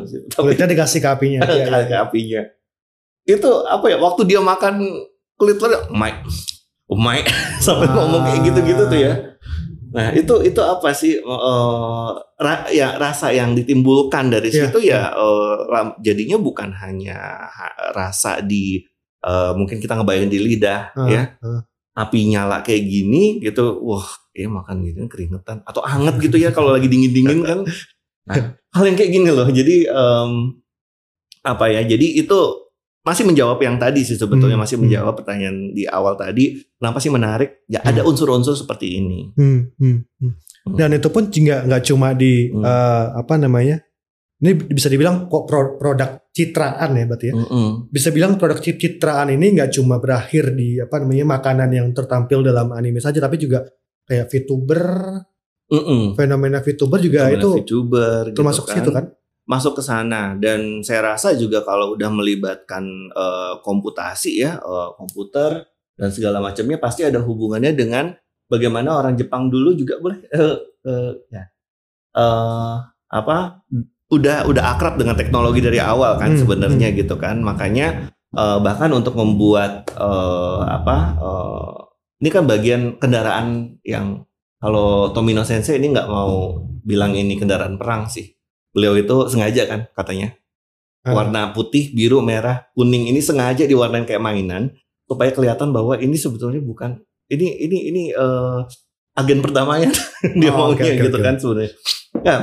[0.04, 0.16] Gitu.
[0.28, 1.38] Tapi Kulitnya dikasih ke apinya.
[1.48, 2.42] Ya, ya, ke apinya.
[3.24, 3.96] Itu apa ya?
[3.96, 4.82] Waktu dia makan
[5.34, 6.22] kulit telur, Mike,
[6.86, 7.26] oh Mike,
[7.64, 7.94] sampai Ah.
[7.96, 9.14] ngomong kayak gitu-gitu tuh ya.
[9.92, 12.08] Nah itu itu apa sih eh,
[12.38, 15.12] ra- ya rasa yang ditimbulkan dari Iya, situ ya
[15.68, 18.80] ram- jadinya bukan hanya ha- rasa di
[19.20, 21.60] eh, mungkin kita ngebayangin di lidah Ah, ya ah.
[21.94, 26.72] api nyala kayak gini gitu wah ya makan gitu keringetan atau anget gitu ya kalau
[26.72, 27.60] lagi dingin dingin kan
[28.26, 28.36] nah
[28.72, 30.56] hal yang kayak gini loh jadi em,
[31.44, 32.40] apa ya jadi itu
[33.02, 34.86] masih menjawab yang tadi sih sebetulnya Hmm, masih hmm.
[34.86, 39.98] menjawab pertanyaan di awal tadi kenapa sih menarik ya ada unsur-unsur seperti ini Hmm, hmm,
[40.18, 40.32] hmm.
[40.72, 42.62] Dan itu pun juga nggak cuma di Hmm.
[42.62, 43.82] eh, apa namanya?
[44.38, 47.34] Ini bisa dibilang kok pro- produk citraan ya berarti ya.
[47.36, 47.86] Mm-mm.
[47.88, 52.42] Bisa bilang produk cit- citraan ini nggak cuma berakhir di apa namanya makanan yang tertampil
[52.42, 53.62] dalam anime saja, tapi juga
[54.02, 54.82] kayak VTuber,
[55.68, 56.14] Mm-mm.
[56.14, 58.74] fenomena VTuber juga Fenomena itu VTuber gitu termasuk kan.
[58.76, 59.04] situ kan?
[59.52, 60.32] Masuk ke sana.
[60.40, 65.68] Dan saya rasa juga kalau udah melibatkan eh, komputasi ya eh, komputer
[66.00, 68.16] dan segala macamnya pasti ada hubungannya dengan
[68.48, 70.56] bagaimana orang Jepang dulu juga boleh eh,
[70.88, 71.44] eh, ya
[72.16, 72.74] eh,
[73.12, 73.36] apa
[74.12, 77.40] udah udah akrab dengan teknologi dari awal kan Hmm, sebenarnya gitu kan.
[77.44, 81.72] Makanya eh, bahkan untuk membuat eh, apa eh,
[82.24, 84.24] ini kan bagian kendaraan yang
[84.62, 86.54] kalau Tomino Sensei ini nggak mau
[86.86, 88.30] bilang ini kendaraan perang sih
[88.72, 90.34] beliau itu sengaja kan katanya
[91.02, 91.18] Ah.
[91.18, 94.70] warna putih biru merah kuning ini sengaja diwarnain kayak mainan
[95.02, 96.94] supaya kelihatan bahwa ini sebetulnya bukan
[97.26, 98.60] ini ini ini eh,
[99.12, 99.90] agen pertamanya
[100.38, 101.26] dia Oh, maunya oke, oke, gitu oke.
[101.26, 101.70] kan sebenarnya
[102.22, 102.36] ya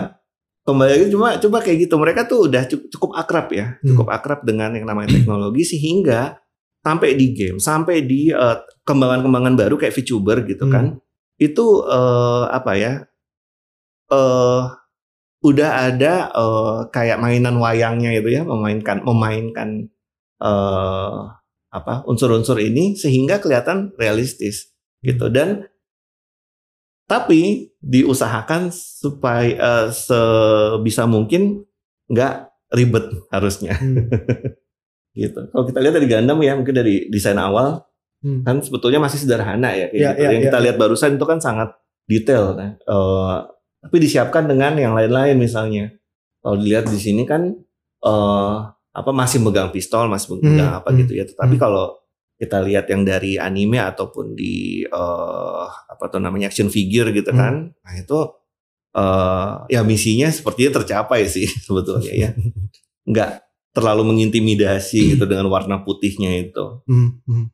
[0.62, 3.96] kembali lagi cuma coba kayak gitu mereka tuh udah cukup, akrab ya Hmm.
[3.96, 6.36] cukup akrab dengan yang namanya teknologi sehingga
[6.84, 10.74] sampai di game sampai di eh, kembangan-kembangan baru kayak VTuber gitu Hmm.
[10.76, 10.86] kan
[11.40, 12.94] itu eh, apa ya
[14.12, 14.62] eh
[15.40, 19.88] udah ada eh, kayak mainan wayangnya itu ya memainkan memainkan
[20.40, 21.20] eh
[21.70, 25.70] apa unsur-unsur ini sehingga kelihatan realistis gitu dan
[27.10, 31.66] tapi diusahakan supaya eh, sebisa mungkin
[32.10, 32.34] nggak
[32.74, 34.06] ribet harusnya Hmm.
[35.18, 35.42] gitu.
[35.50, 37.82] Kalau kita lihat dari Gundam ya mungkin dari desain awal
[38.20, 38.44] Hmm.
[38.44, 40.20] kan sebetulnya masih sederhana ya kayak Ya, gitu.
[40.20, 40.64] ya, yang ya, kita ya.
[40.68, 41.72] lihat barusan itu kan sangat
[42.04, 42.76] detail kan.
[43.80, 45.92] Tapi disiapkan dengan yang lain-lain misalnya.
[46.40, 47.52] Kalau dilihat di sini kan
[48.00, 48.58] eh
[48.90, 51.24] apa masih megang pistol, masih megang Hmm, apa hmm, gitu ya.
[51.28, 51.64] Tetapi hmm.
[51.64, 51.96] kalau
[52.40, 57.40] kita lihat yang dari anime ataupun di eh apa tuh namanya action figure gitu Hmm.
[57.40, 57.54] kan.
[57.72, 58.20] Nah, itu
[58.96, 62.30] eh ya misinya sepertinya tercapai sih sebetulnya ya.
[63.10, 63.44] Nggak
[63.76, 66.84] terlalu mengintimidasi gitu dengan warna putihnya itu.
[66.88, 67.46] Hmm, hmm.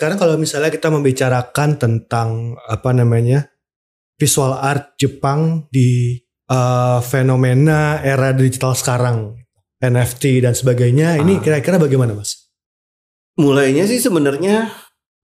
[0.00, 3.52] Karena kalau misalnya kita membicarakan tentang apa namanya
[4.16, 6.16] visual art Jepang di
[6.48, 9.36] eh, fenomena era digital sekarang,
[9.78, 11.40] NFT dan sebagainya, ini Ah.
[11.40, 12.48] kira-kira bagaimana, Mas?
[13.36, 14.72] Mulainya sih sebenarnya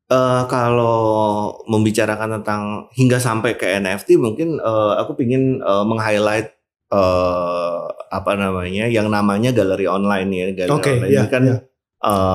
[0.06, 2.62] eh, kalau membicarakan tentang
[2.94, 6.52] hingga sampai ke NFT mungkin eh, aku pingin eh, meng-highlight
[6.94, 11.56] eh, apa namanya yang namanya galeri online ya galeri Oke, online ya, ini kan ya.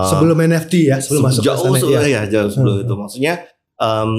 [0.10, 2.02] Sebelum NFT ya, sebelum masuk jauh sebelum ya.
[2.06, 2.84] ya jauh sebelum Hmm.
[2.84, 3.34] itu maksudnya
[3.78, 4.12] em,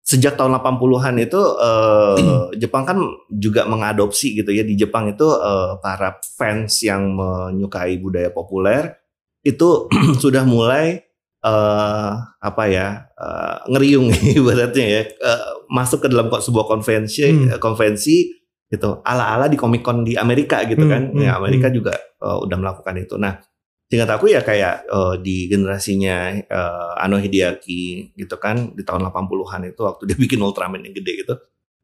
[0.00, 2.16] sejak tahun 80-an itu eh,
[2.62, 8.30] Jepang kan juga mengadopsi gitu ya di Jepang itu eh, para fans yang menyukai budaya
[8.30, 8.94] populer
[9.42, 9.90] itu
[10.22, 11.02] sudah mulai
[11.42, 17.58] eh apa ya eh, ngeriung ibaratnya ya eh, masuk ke dalam sebuah konvensi Hmm.
[17.58, 18.30] konvensi
[18.66, 21.74] gitu ala-ala di Comic Con di Amerika gitu Hmm, kan hmm, ya Amerika hmm.
[21.74, 23.38] juga eh, udah melakukan itu nah
[23.86, 29.70] singkat aku ya kayak eh, di generasinya eh, Ano Hideaki gitu kan di tahun 80-an
[29.70, 31.34] itu waktu dia bikin Ultraman yang gede gitu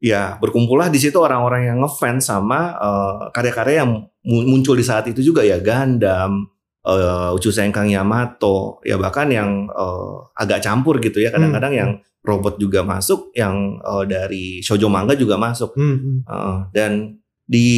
[0.03, 3.91] ya berkumpullah di situ orang-orang yang ngefans sama eh, karya-karya yang
[4.23, 6.51] mu- muncul di saat itu juga ya Gundam
[6.83, 11.79] uh, Uchusenkang Yamato ya bahkan yang eh, agak campur gitu ya kadang-kadang Hmm.
[11.79, 11.91] yang
[12.23, 16.19] robot juga masuk yang eh, dari shoujo manga juga masuk Hmm, hmm.
[16.27, 16.59] Heeh.
[16.75, 17.22] dan
[17.53, 17.69] di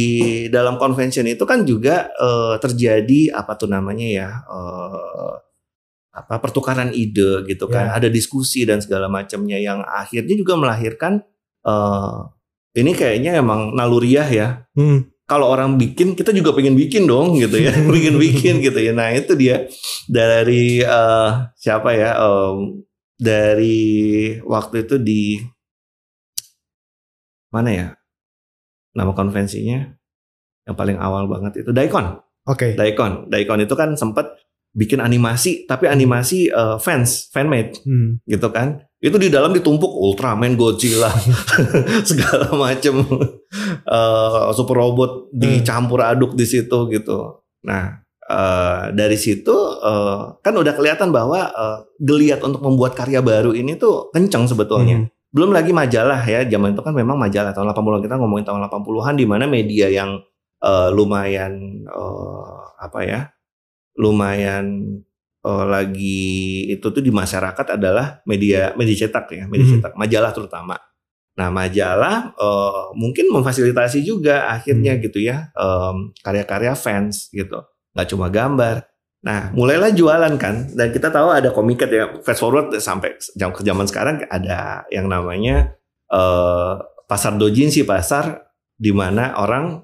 [0.47, 5.33] dalam convention itu kan juga eh, terjadi apa tuh namanya ya eh,
[6.15, 7.91] apa pertukaran ide gitu kan.
[7.91, 7.99] Ya.
[7.99, 11.27] ada diskusi dan segala macamnya yang akhirnya juga melahirkan
[11.67, 12.19] eh,
[12.79, 14.47] ini kayaknya emang naluriah ya.
[14.79, 15.11] Hmm.
[15.25, 17.73] kalau orang bikin kita juga pengen bikin dong gitu ya.
[17.91, 18.93] Pengen bikin gitu ya.
[18.93, 19.65] Nah itu dia.
[20.05, 22.85] Dari eh, siapa ya em,
[23.17, 25.41] dari waktu itu di
[27.49, 27.87] mana ya
[28.95, 29.85] nama konvensinya
[30.65, 32.17] yang paling awal banget itu Daikon.
[32.49, 32.73] Oke.
[32.73, 33.29] Daikon.
[33.29, 34.33] Daikon itu kan sempat
[34.75, 37.79] bikin animasi tapi animasi eh, fans fanmade.
[37.85, 38.19] Hmm.
[38.25, 38.81] gitu kan.
[38.97, 41.13] Itu di dalam ditumpuk Ultraman Godzilla
[42.09, 43.05] segala macem.
[43.85, 47.45] Eh, super robot dicampur aduk di situ gitu.
[47.67, 53.53] Nah eh, dari situ eh, kan udah kelihatan bahwa eh, geliat untuk membuat karya baru
[53.53, 55.05] ini tuh kenceng sebetulnya.
[55.05, 55.13] Hmm.
[55.35, 59.15] Belum lagi majalah ya zaman itu kan memang majalah tahun 80-an kita ngomongin tahun 80-an
[59.19, 60.15] di mana media yang
[60.63, 63.19] eh, lumayan eh, apa ya
[63.95, 64.65] lumayan
[65.45, 66.23] eh, lagi
[66.71, 69.73] itu tuh di masyarakat adalah media media cetak ya media Mhm.
[69.79, 70.75] cetak majalah terutama
[71.35, 75.03] nah majalah eh, mungkin memfasilitasi juga akhirnya Hmm.
[75.03, 77.59] gitu ya em, karya-karya fans gitu
[77.91, 78.87] nggak cuma gambar
[79.25, 80.69] nah mulailah jualan kan.
[80.69, 82.05] Dan kita tahu ada komiket ya.
[82.21, 85.73] Fast forward sampai ke zaman sekarang ada yang namanya
[86.13, 86.73] eh,
[87.09, 88.45] pasar dojinshi pasar
[88.77, 89.81] di mana orang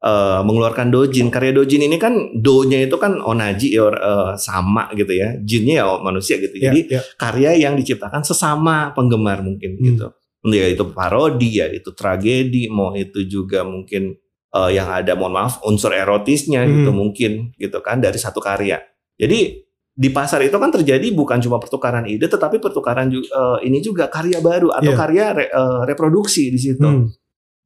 [0.00, 1.34] eh, mengeluarkan dojin.
[1.34, 5.34] Karya dojin ini kan do-nya itu kan onaji ya eh, sama gitu ya.
[5.42, 6.54] Jinnya ya manusia gitu.
[6.54, 7.00] Ya, jadi ya.
[7.18, 9.86] karya yang diciptakan sesama penggemar mungkin Hmm.
[9.90, 10.08] gitu.
[10.46, 14.14] Ya itu parodi ya itu tragedi mau itu juga mungkin
[14.52, 16.72] eh, yang ada mohon maaf unsur erotisnya Hmm.
[16.76, 18.78] gitu mungkin gitu kan dari satu karya
[19.16, 19.62] jadi
[19.96, 24.38] di pasar itu kan terjadi bukan cuma pertukaran ide tetapi pertukaran eh, ini juga karya
[24.38, 24.98] baru atau Iya.
[24.98, 27.08] karya re- eh, reproduksi di situ Hmm.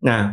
[0.01, 0.33] Nah,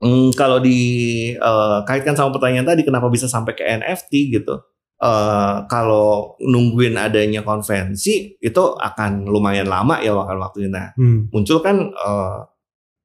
[0.00, 4.56] mm, kalau dikaitkan sama pertanyaan tadi kenapa bisa sampai ke NFT gitu?
[5.00, 10.68] Eh, kalau nungguin adanya konvensi itu akan lumayan lama ya waktu waktunya.
[10.68, 11.28] Nah, Hmm.
[11.28, 12.36] muncul kan eh,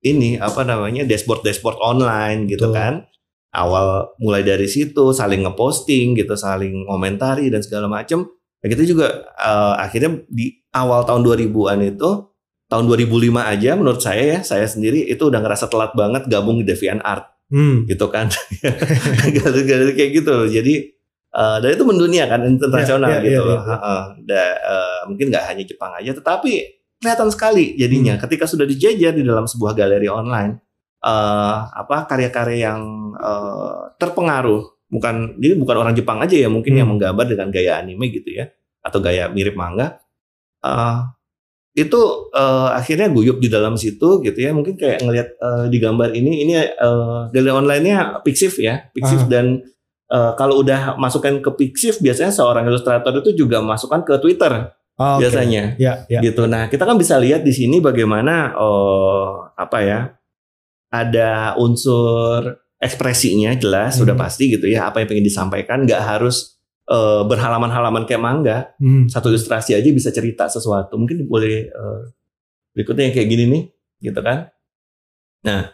[0.05, 2.77] ini apa namanya dashboard dashboard online gitu Betul.
[2.77, 2.93] kan.
[3.49, 8.27] Awal mulai dari situ saling ngeposting gitu, saling komentari dan segala macem.
[8.59, 12.09] Ya kita juga eh, akhirnya di awal tahun 2000-an itu
[12.65, 16.67] tahun 2005 aja menurut saya ya, saya sendiri itu udah ngerasa telat banget gabung di
[16.67, 17.85] DeviantArt Hmm.
[17.85, 18.25] gitu kan.
[19.37, 20.35] Gara-gara kayak gitu.
[20.49, 20.73] Jadi
[21.35, 23.55] eh, dan itu mendunia kan internasional Ya, ya, gitu ya, loh.
[23.55, 23.61] ya.
[23.69, 24.01] Heeh.
[24.25, 26.53] Da- eh, mungkin nggak hanya Jepang aja, tetapi
[27.01, 28.23] kelihatan sekali jadinya Hmm.
[28.27, 30.59] ketika sudah dijajar di dalam sebuah galeri online
[31.05, 32.81] eh apa karya-karya yang
[33.19, 36.79] eh, terpengaruh bukan jadi bukan orang Jepang aja ya mungkin Hmm.
[36.81, 38.49] yang menggambar dengan gaya anime gitu ya
[38.81, 39.99] atau gaya mirip manga
[40.65, 40.99] eh
[41.75, 41.99] itu
[42.31, 46.47] uh, akhirnya guyup di dalam situ gitu ya mungkin kayak ngelihat uh, di gambar ini
[46.47, 49.29] ini uh, galeri online-nya Pixiv ya Pixiv Ah.
[49.29, 49.45] dan
[50.07, 55.19] uh, kalau udah masukkan ke Pixiv biasanya seorang ilustrator itu juga masukkan ke Twitter Oh,
[55.19, 55.27] oke.
[55.27, 56.23] biasanya Ya, ya.
[56.23, 56.47] gitu.
[56.47, 59.99] Nah, kita kan bisa lihat di sini bagaimana oh apa ya?
[60.87, 63.99] Ada unsur ekspresinya jelas Hmm.
[64.03, 66.55] sudah pasti gitu ya apa yang pengen disampaikan nggak harus
[66.85, 69.09] eh, berhalaman-halaman kayak mangga Hmm.
[69.09, 72.01] satu ilustrasi aja bisa cerita sesuatu mungkin boleh eh,
[72.71, 73.63] berikutnya yang kayak gini nih
[74.03, 74.53] gitu kan
[75.41, 75.73] nah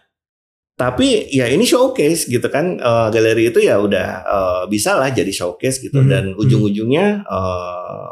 [0.74, 5.30] tapi ya ini showcase gitu kan Eh, galeri itu ya udah eh, bisa lah jadi
[5.30, 6.08] showcase gitu Mhm.
[6.08, 8.10] dan ujung-ujungnya eh,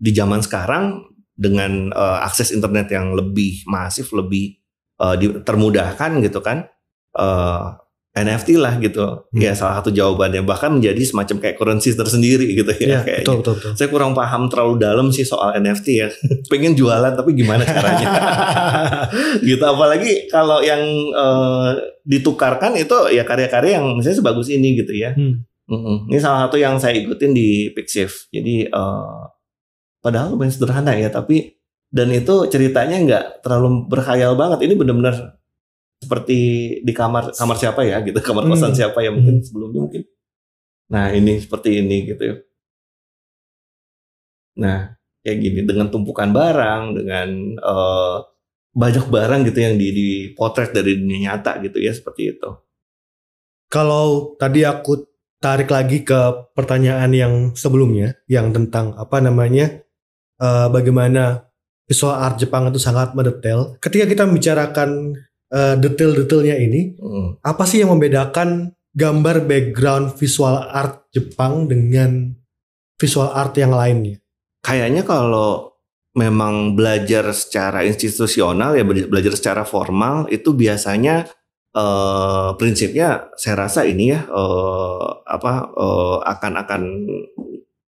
[0.00, 1.04] di zaman sekarang
[1.36, 4.56] dengan eh, akses internet yang lebih masif lebih
[4.96, 6.64] eh, di- termudahkan gitu kan
[7.14, 7.64] eh,
[8.10, 9.38] NFT lah gitu Hmm.
[9.38, 13.36] ya salah satu jawabannya bahkan menjadi semacam kayak currency tersendiri gitu ya, Ya, kayaknya betul,
[13.38, 13.72] betul, betul.
[13.78, 16.08] saya kurang paham terlalu dalam sih soal NFT ya.
[16.50, 18.06] Pengen jualan tapi gimana caranya?
[19.46, 21.70] gitu apalagi kalau yang eh,
[22.02, 25.14] ditukarkan itu ya karya-karya yang misalnya sebagus ini gitu ya.
[25.14, 25.46] Hmm.
[25.70, 26.10] Mm-mm.
[26.10, 28.26] Ini salah satu yang saya ikutin di Pixiv.
[28.28, 29.18] Jadi eh,
[30.00, 31.60] padahal lumayan sederhana ya tapi
[31.90, 34.62] dan itu ceritanya nggak terlalu berkhayal banget.
[34.66, 35.40] Ini benar-benar
[36.00, 36.38] seperti
[36.80, 38.78] di kamar kamar siapa ya gitu, kamar kosan Hmm.
[38.78, 40.02] siapa ya mungkin sebelumnya mungkin.
[40.90, 42.36] Nah ini seperti ini gitu ya.
[44.58, 48.16] Nah kayak gini dengan tumpukan barang, dengan eh,
[48.70, 52.50] banyak barang gitu yang di, dipotret dari dunia nyata gitu ya seperti itu.
[53.70, 55.06] Kalau tadi aku
[55.42, 59.82] tarik lagi ke pertanyaan yang sebelumnya, yang tentang apa namanya,
[60.40, 61.44] eh, bagaimana
[61.84, 63.76] visual art Jepang itu sangat mendetail.
[63.78, 65.14] Ketika kita membicarakan
[65.50, 67.36] eh, detail-detailnya ini, Hmm.
[67.42, 72.32] apa sih yang membedakan gambar background visual art Jepang dengan
[72.96, 74.18] visual art yang lainnya?
[74.60, 75.72] kayaknya kalau
[76.12, 81.24] memang belajar secara institusional ya bela- belajar secara formal itu biasanya
[81.72, 86.82] eh, prinsipnya saya rasa ini ya eh, apa eh, akan akan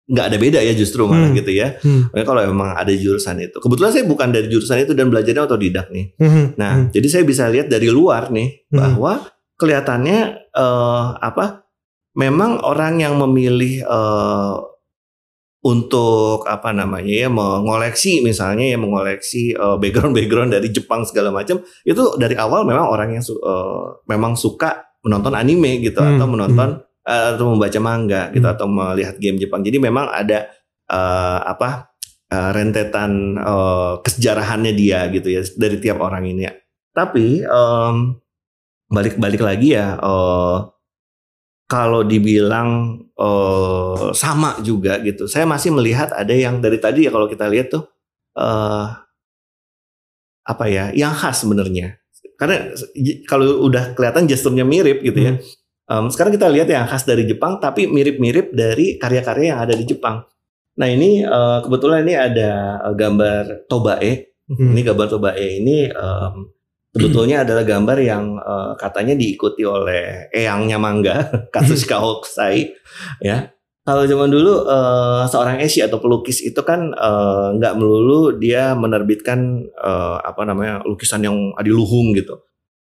[0.10, 1.38] nggak ada beda ya justru malah Hmm.
[1.38, 1.78] gitu ya.
[1.80, 2.10] Hmm.
[2.10, 3.56] Makanya kalau memang ada jurusan itu.
[3.56, 6.18] Kebetulan saya bukan dari jurusan itu dan belajarnya otodidak nih.
[6.18, 6.58] Mhm.
[6.58, 6.86] Nah, Mhm.
[6.90, 8.78] jadi saya bisa lihat dari luar nih Hmm.
[8.78, 10.20] bahwa kelihatannya
[10.50, 11.62] eh, apa?
[12.12, 14.56] Memang orang yang memilih eh,
[15.60, 22.04] untuk apa namanya ya mengoleksi misalnya ya mengoleksi eh, background-background dari Jepang segala macam itu
[22.16, 26.70] dari awal memang orang yang su- eh, memang suka menonton anime gitu Hmm, atau menonton
[26.74, 29.66] eh, atau membaca manga gitu atau melihat game Jepang.
[29.66, 30.46] Jadi memang ada
[30.86, 31.90] eh, apa
[32.30, 36.46] eh, rentetan eh, kesejarahannya dia gitu ya dari tiap orang ini.
[36.46, 36.54] ya.
[36.94, 37.96] Tapi em,
[38.94, 40.58] balik-balik lagi ya eh,
[41.70, 45.26] kalau dibilang eh, sama juga gitu.
[45.26, 47.90] Saya masih melihat ada yang dari tadi ya kalau kita lihat tuh
[48.38, 48.86] eh,
[50.46, 51.98] apa ya yang khas sebenarnya.
[52.40, 52.72] Karena
[53.28, 55.34] kalau udah kelihatan gesturnya mirip gitu ya.
[55.90, 59.90] Em, sekarang kita lihat yang khas dari Jepang tapi mirip-mirip dari karya-karya yang ada di
[59.90, 60.22] Jepang.
[60.78, 64.12] Nah ini eh, kebetulan ini ada eh, gambar Tobae.
[64.54, 64.70] Mhm.
[64.78, 66.34] Ini gambar Tobae ini em,
[66.94, 72.70] sebetulnya adalah gambar yang eh, katanya diikuti oleh eyangnya mangga Katsushika Hokusai
[73.26, 73.50] ya.
[73.82, 76.94] Kalau zaman dulu eh, seorang esi atau pelukis itu kan
[77.58, 82.38] nggak melulu dia menerbitkan eh, apa namanya lukisan yang adiluhung gitu.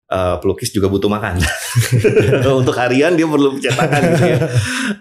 [0.08, 1.36] Eh, pelukis juga butuh makan.
[2.64, 4.38] Untuk harian dia perlu cetakan gitu ya.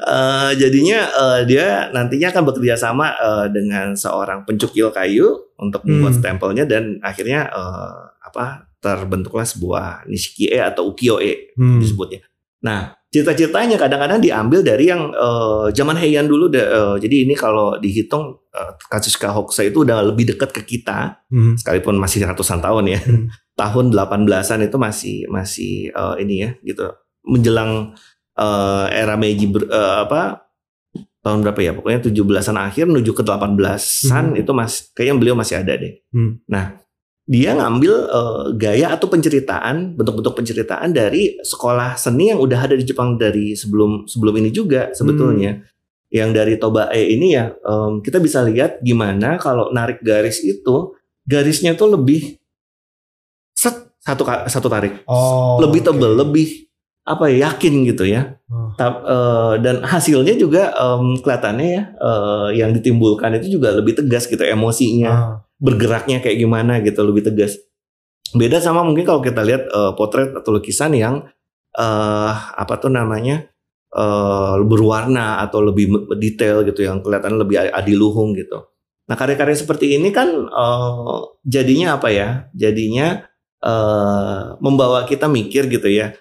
[0.03, 6.11] Eh, jadinya eh, dia nantinya akan bekerja sama eh, dengan seorang pencukil kayu untuk membuat
[6.11, 6.19] Hmm.
[6.19, 11.79] stempelnya dan akhirnya eh, apa terbentuklah sebuah nishiki-e atau ukiyo-e Hmm.
[11.79, 12.27] disebutnya.
[12.67, 16.47] Nah, cita-citanya kadang-kadang diambil dari yang eh, zaman Heian dulu.
[16.47, 21.23] da- eh, jadi ini kalau dihitung eh, Katsushika Hokusai itu udah lebih dekat ke kita,
[21.31, 21.57] Mhm.
[21.57, 22.99] sekalipun masih ratusan tahun ya.
[22.99, 23.27] Hmm.
[23.57, 26.85] Tahun 18-an itu masih masih eh, ini ya gitu.
[27.23, 27.95] Menjelang
[28.33, 30.45] eh, era Meiji ber- eh, apa
[31.19, 31.71] tahun berapa ya?
[31.73, 34.39] Pokoknya 17-an akhir menuju ke 18-an Hmm.
[34.39, 35.99] itu mas kayaknya beliau masih ada deh.
[36.09, 36.39] Hmm.
[36.45, 36.77] Nah,
[37.27, 42.87] dia ngambil eh, gaya atau penceritaan, bentuk-bentuk penceritaan dari sekolah seni yang udah ada di
[42.87, 45.59] Jepang dari sebelum sebelum ini juga sebetulnya.
[46.07, 50.95] Yang dari Tobae ini ya em, kita bisa lihat gimana kalau narik garis itu
[51.27, 52.39] garisnya tuh lebih
[53.51, 55.03] set satu satu tarik.
[55.03, 56.63] Oh, lebih tebel, lebih
[57.03, 58.39] apa ya yakin gitu ya.
[58.47, 58.71] Oh.
[58.79, 64.31] Ta- eh, dan hasilnya juga em, kelihatannya ya eh, yang ditimbulkan itu juga lebih tegas
[64.31, 65.35] gitu emosinya Ah.
[65.57, 67.57] Bergeraknya kayak gimana gitu lebih tegas.
[68.35, 71.25] Beda sama mungkin kalau kita lihat eh, potret atau lukisan yang
[71.77, 73.45] eh apa tuh namanya
[73.93, 78.65] eh berwarna atau lebih detail gitu yang kelihatan lebih adiluhung gitu.
[79.07, 82.51] Nah karya-karya seperti ini kan uh, jadinya apa ya?
[82.51, 83.23] Jadinya
[83.63, 86.11] uh, membawa kita mikir gitu ya.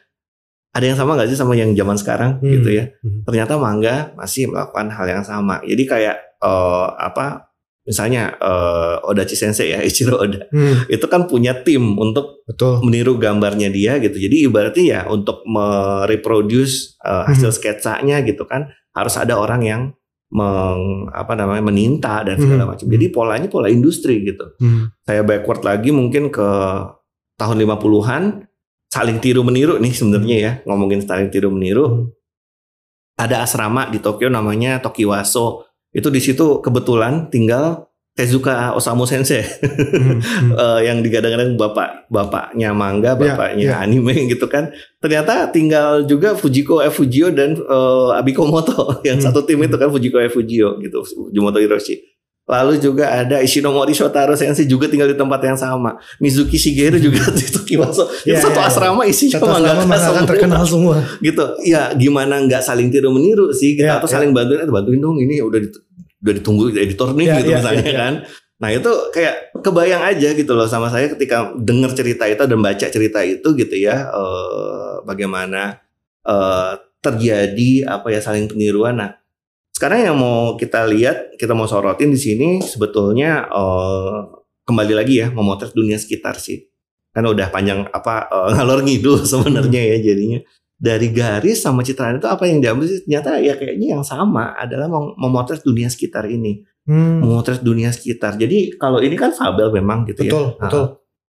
[0.71, 2.47] Ada yang sama nggak sih sama yang zaman sekarang Hmm.
[2.47, 2.85] gitu ya?
[3.03, 3.27] Hmm.
[3.27, 5.59] Ternyata mangga masih melakukan hal yang sama.
[5.67, 7.46] Jadi kayak uh, apa?
[7.87, 10.51] Misalnya uh, Odachi Sensei ya, Ichiro Oda.
[10.51, 12.83] Hmm, Itu kan punya tim untuk betul.
[12.83, 14.19] meniru gambarnya dia gitu.
[14.19, 19.83] Jadi ibaratnya ya untuk mereproduce uh, hasil sketsanya gitu kan harus ada orang yang
[20.27, 22.71] meng, apa namanya meninta dan segala Hmm.
[22.75, 22.87] macam.
[22.91, 24.59] Jadi polanya pola industri gitu.
[24.59, 24.91] Hmm.
[25.07, 26.49] Saya backward lagi mungkin ke
[27.37, 28.23] tahun 50-an
[28.91, 30.53] saling tiru meniru nih sebenarnya ya.
[30.67, 31.87] Ngomongin saling tiru meniru.
[31.87, 32.11] Hmm.
[33.17, 35.66] Ada asrama di Tokyo namanya Tokiwaso.
[35.97, 39.45] Itu di situ kebetulan tinggal Tezuka Osamu Sensei.
[39.45, 40.21] Hmm.
[40.25, 40.53] Hmm.
[40.65, 43.85] eh, yang digadang-gadang bapak bapaknya manga, Iya, bapaknya iya.
[43.85, 44.73] anime gitu kan.
[45.05, 49.27] Ternyata tinggal juga Fujiko F Fujio dan eh, Abikomoto yang Hmm.
[49.29, 52.16] satu tim itu kan Fujiko F Fujio gitu, Fujimoto Hiroshi.
[52.47, 55.99] Lalu juga ada Ishinomori Shotaro Sensei juga tinggal di tempat yang sama.
[56.17, 58.07] Mizuki Shigeru juga di Tokiwaso.
[58.23, 58.71] Itu Iya, satu iya.
[58.71, 60.23] asrama isinya Satu mangaka semua.
[60.25, 60.95] terkenal semua.
[61.19, 61.43] gitu.
[61.67, 64.15] Ya gimana nggak saling tiru meniru sih kita Iya, atau iya.
[64.15, 65.83] saling bantuin, "Eh, bantuin dong ini udah dit-
[66.23, 67.99] udah ditunggu editor nih Iya, gitu iya, misalnya iya, iya.
[67.99, 68.15] kan.
[68.57, 72.87] Nah itu kayak kebayang aja gitu loh sama saya ketika dengar cerita itu dan baca
[72.87, 75.83] cerita itu gitu ya eh, bagaimana
[76.23, 78.97] eh, terjadi apa ya saling peniruan.
[78.97, 79.19] Nah
[79.77, 84.17] sekarang yang mau kita lihat kita mau sorotin di sini sebetulnya eh,
[84.65, 86.65] kembali lagi ya memotret dunia sekitar sih
[87.13, 90.41] kan udah panjang apa eh, ngalor ngidul sebenarnya ya jadinya
[90.73, 94.89] dari garis sama citraan itu apa yang diambil sih ternyata ya kayaknya yang sama adalah
[94.89, 97.19] mem- memotret dunia sekitar ini Hmm.
[97.19, 98.39] memotret dunia sekitar.
[98.39, 100.63] Jadi kalau ini kan fabel memang gitu Betul, ya.
[100.63, 100.85] betul.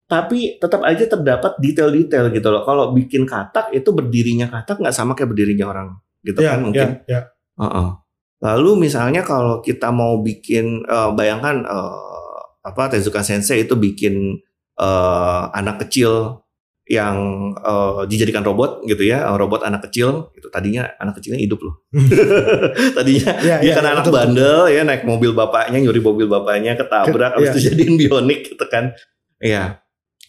[0.05, 2.61] Tapi tetap aja terdapat detail-detail gitu loh.
[2.61, 5.89] Kalau bikin katak itu berdirinya katak nggak sama kayak berdirinya orang
[6.21, 7.01] gitu Ya, kan mungkin.
[7.09, 7.21] ya, ya.
[7.57, 7.89] Heeh.
[8.37, 14.37] Lalu misalnya kalau kita mau bikin eh, bayangkan eh, apa Tezuka Sensei itu bikin
[14.77, 16.43] eh, anak kecil
[16.87, 17.17] yang
[17.59, 20.47] eh, dijadikan robot gitu ya, robot anak kecil gitu.
[20.53, 21.75] Tadinya anak kecilnya hidup loh.
[22.97, 24.21] Tadinya Ya, dia ya, kan ya, anak betul, betul.
[24.21, 28.65] bandel ya naik mobil bapaknya nyuri mobil bapaknya ketabrak Ke- habis itu jadiin bionik gitu
[28.69, 28.93] kan.
[29.41, 29.81] Iya.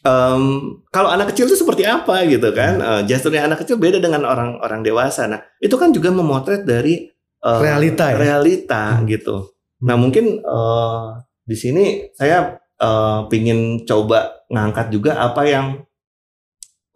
[0.01, 0.43] Em,
[0.89, 2.79] kalau anak kecil itu seperti apa gitu kan?
[2.79, 2.89] Hmm.
[2.89, 5.27] Eh, gesturnya anak kecil beda dengan orang-orang dewasa.
[5.27, 7.11] Nah, itu kan juga memotret dari
[7.43, 8.17] eh, Realita ya?
[8.17, 9.05] realita Hmm.
[9.05, 9.35] gitu.
[9.83, 11.05] Nah, mungkin eh,
[11.43, 15.81] di sini saya eh, pingin coba ngangkat juga apa yang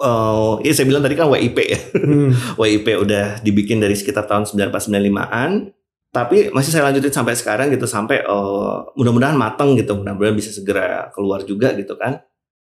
[0.02, 1.80] eh ya saya bilang tadi kan WIP ya.
[1.94, 2.32] Hmm.
[2.62, 5.70] WIP udah dibikin dari sekitar tahun 9495-an
[6.12, 11.08] tapi masih saya lanjutin sampai sekarang gitu sampai eh, mudah-mudahan mateng gitu mudah-mudahan bisa segera
[11.14, 12.22] keluar juga gitu kan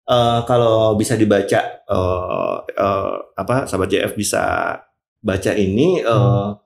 [0.08, 4.72] Eh, kalau bisa dibaca eh, eh, apa sahabat JF bisa
[5.20, 6.56] baca ini eh, Hmm.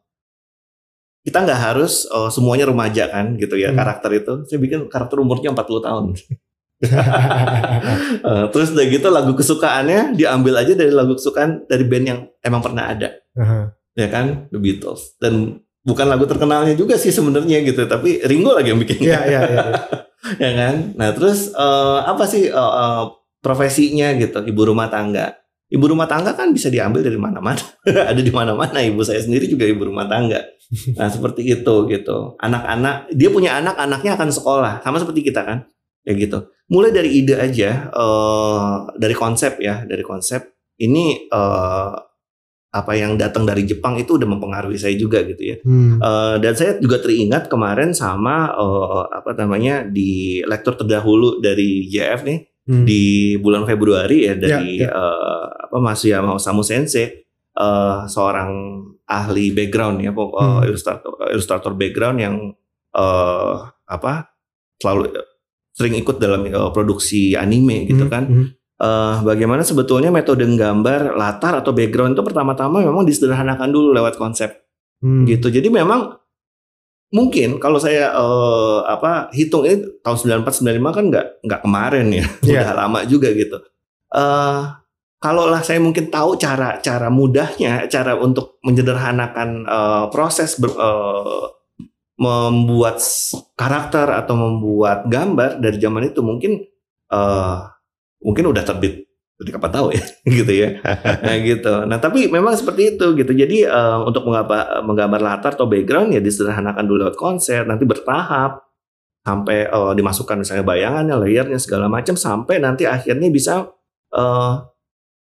[1.22, 3.78] Kita nggak harus eh, semuanya remaja kan gitu ya Hmm.
[3.78, 4.32] karakter itu.
[4.46, 6.04] Saya bikin karakter umurnya 40 tahun.
[8.22, 12.58] Eh, terus udah gitu lagu kesukaannya diambil aja dari lagu kesukaan dari band yang emang
[12.58, 13.08] pernah ada.
[13.38, 13.70] Aha.
[13.94, 14.48] ya kan?
[14.50, 15.14] The Beatles.
[15.20, 18.98] Dan bukan lagu terkenalnya juga sih sebenarnya gitu tapi Ringo lagi yang bikin.
[18.98, 19.64] Iya, iya, iya.
[20.42, 20.74] ya kan?
[20.98, 23.04] Nah terus eh, apa sih eh, eh,
[23.42, 25.38] profesinya gitu ibu rumah tangga
[25.72, 27.64] ibu rumah tangga kan bisa diambil dari mana-mana.
[28.12, 28.84] Ada di mana-mana.
[28.84, 30.44] Ibu saya sendiri juga ibu rumah tangga.
[31.00, 32.36] Nah seperti itu gitu.
[32.36, 34.84] Anak-anak dia punya anak anaknya akan sekolah.
[34.84, 35.64] Sama seperti kita kan.
[36.04, 36.52] Ya gitu.
[36.68, 40.44] Mulai dari ide aja eh, dari konsep ya dari konsep.
[40.76, 41.92] Ini eh,
[42.72, 45.56] apa yang datang dari Jepang itu udah mempengaruhi saya juga gitu ya.
[45.64, 46.00] Hmm.
[46.00, 52.20] Eh, dan saya juga teringat kemarin sama eh, apa namanya di lektur terdahulu dari JF
[52.28, 52.86] nih Hmm.
[52.86, 54.94] di bulan Februari ya dari Ya, ya.
[54.94, 58.50] eh, apa Masuyama Osamu Sensei eh, seorang
[59.04, 60.62] ahli background ya Hmm.
[60.62, 62.34] ilustrator ilustrator background yang
[62.92, 64.30] eh, apa
[64.78, 65.10] selalu
[65.72, 68.46] sering ikut dalam eh, produksi anime gitu Hmm, kan hmm.
[68.78, 74.62] eh, bagaimana sebetulnya metode gambar latar atau background itu pertama-tama memang disederhanakan dulu lewat konsep
[75.02, 75.26] Hmm.
[75.26, 75.50] gitu.
[75.50, 76.14] Jadi memang
[77.12, 82.26] mungkin kalau saya eh, apa hitung ini tahun 94 95 kan nggak nggak kemarin ya.
[82.48, 82.60] Iya.
[82.66, 83.56] Udah lama juga gitu.
[84.12, 84.62] Eh
[85.22, 91.44] kalau lah saya mungkin tahu cara cara mudahnya cara untuk menyederhanakan eh, proses ber- eh,
[92.16, 93.00] membuat
[93.56, 96.64] karakter atau membuat gambar dari zaman itu mungkin
[97.12, 97.56] eh
[98.22, 99.04] mungkin udah terbit
[99.42, 100.02] dari kapan tahu ya?
[100.40, 100.68] Gitu ya.
[101.22, 101.74] Nah gitu.
[101.90, 103.32] Nah tapi memang seperti itu gitu.
[103.34, 108.62] Jadi eh, untuk menggambar, menggambar latar atau background ya disederhanakan dulu lewat konsep nanti bertahap
[109.22, 113.66] sampai eh, dimasukkan misalnya bayangannya layernya segala macam sampai nanti akhirnya bisa
[114.14, 114.54] eh,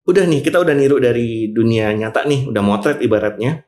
[0.09, 3.63] udah nih kita udah niru dari dunia nyata nih udah motret ibaratnya.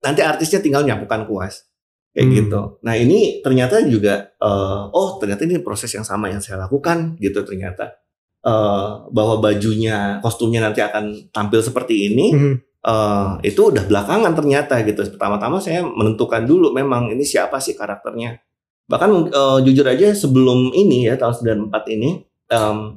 [0.00, 1.68] Nanti artisnya tinggal nyapukan kuas.
[2.10, 2.34] Kayak Hmm.
[2.42, 2.60] gitu.
[2.82, 7.46] Nah ini ternyata juga eh, oh ternyata ini proses yang sama yang saya lakukan gitu
[7.46, 7.99] ternyata
[8.40, 12.54] Eh, bahwa bajunya kostumnya nanti akan tampil seperti ini Mhm.
[12.80, 15.04] eh, itu udah belakangan ternyata gitu.
[15.12, 18.40] Pertama-tama saya menentukan dulu memang ini siapa sih karakternya.
[18.88, 21.36] Bahkan eh, jujur aja sebelum ini ya tahun
[21.68, 22.96] 94 ini em,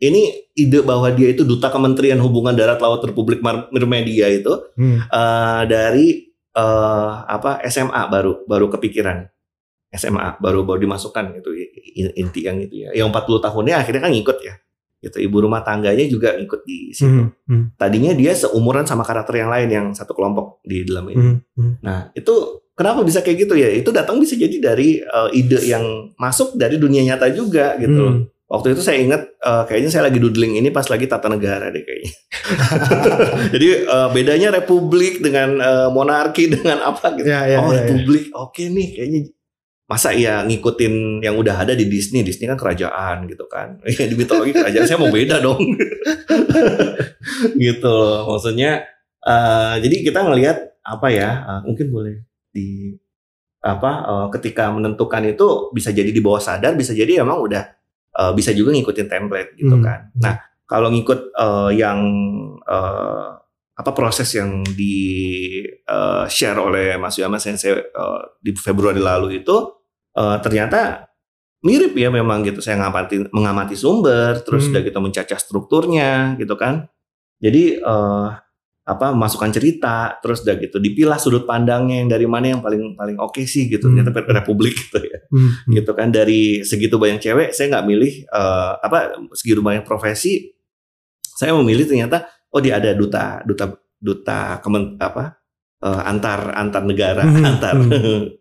[0.00, 0.22] ini
[0.56, 5.04] ide bahwa dia itu duta Kementerian Hubungan Darat Laut Republik Mirmedia itu Hmm.
[5.04, 9.28] eh, dari eh, apa SMA baru baru kepikiran
[9.92, 11.52] SMA baru baru dimasukkan gitu
[12.16, 12.96] inti yang itu ya.
[12.96, 14.56] Yang 40 tahunnya akhirnya kan ngikut ya.
[15.00, 17.08] Gitu ibu rumah tangganya juga ikut di situ.
[17.08, 17.32] Hmm.
[17.48, 17.64] Hmm.
[17.80, 21.16] Tadinya dia seumuran sama karakter yang lain yang satu kelompok di dalam ini.
[21.16, 21.36] Hmm.
[21.56, 21.72] Hmm.
[21.80, 23.72] Nah, itu kenapa bisa kayak gitu ya?
[23.72, 28.04] Itu datang bisa jadi dari eh, ide yang masuk dari dunia nyata juga gitu.
[28.04, 28.28] Hmm.
[28.50, 31.80] Waktu itu saya ingat eh, kayaknya saya lagi doodling ini pas lagi tata negara deh
[31.80, 32.12] kayaknya.
[33.56, 37.24] jadi eh, bedanya republik dengan eh, monarki dengan apa gitu.
[37.24, 37.88] Ya, ya, oh, ya, ya.
[37.88, 38.28] republik.
[38.36, 39.20] Oke nih kayaknya
[39.90, 42.22] masa ya ngikutin yang udah ada di Disney.
[42.22, 43.82] Disney kan kerajaan gitu kan.
[43.98, 45.58] Ya, di mitologi kerajaan saya mau beda dong.
[47.58, 48.30] gitu loh.
[48.30, 48.86] Maksudnya
[49.20, 51.30] eh, jadi kita ngelihat apa ya?
[51.42, 52.16] eh, mungkin boleh
[52.50, 52.94] di
[53.60, 57.64] apa eh, ketika menentukan itu bisa jadi di bawah sadar, bisa jadi emang udah
[58.14, 59.84] eh, bisa juga ngikutin template gitu Hmm.
[59.84, 60.00] kan.
[60.16, 60.34] Nah,
[60.64, 61.98] kalau ngikut eh, yang
[62.62, 63.28] eh,
[63.74, 64.96] apa proses yang di
[65.66, 69.79] eh, share oleh Mas Yama Sensei eh, di Februari lalu itu
[70.12, 71.06] eh, ternyata
[71.60, 72.58] mirip ya memang gitu.
[72.58, 74.72] Saya ngamati mengamati sumber, terus Hmm.
[74.74, 76.88] udah gitu mencacah strukturnya gitu kan.
[77.38, 78.28] Jadi eh,
[78.80, 83.20] apa masukan cerita, terus udah gitu dipilah sudut pandangnya yang dari mana yang paling paling
[83.20, 83.86] oke sih gitu.
[83.86, 84.02] Hmm.
[84.02, 85.46] Ternyata Republik gitu ya Hmm.
[85.62, 85.72] Hmm.
[85.78, 90.50] gitu kan dari segitu banyak cewek saya nggak milih eh, apa segitu banyak profesi
[91.22, 95.38] saya memilih ternyata oh dia ada duta duta duta kemen apa
[95.80, 98.39] eh, antar antar negara Hmm, antar hmm.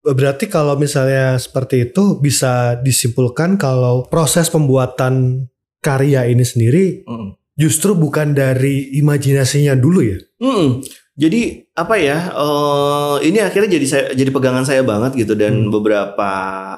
[0.00, 5.44] Berarti kalau misalnya seperti itu bisa disimpulkan kalau proses pembuatan
[5.78, 7.36] karya ini sendiri Mm.
[7.54, 10.16] justru bukan dari imajinasinya dulu ya.
[10.40, 10.80] Mm.
[11.20, 11.40] Jadi
[11.76, 12.32] apa ya?
[12.32, 15.68] eh, ini akhirnya jadi saya jadi pegangan saya banget gitu dan Hmm.
[15.68, 16.30] beberapa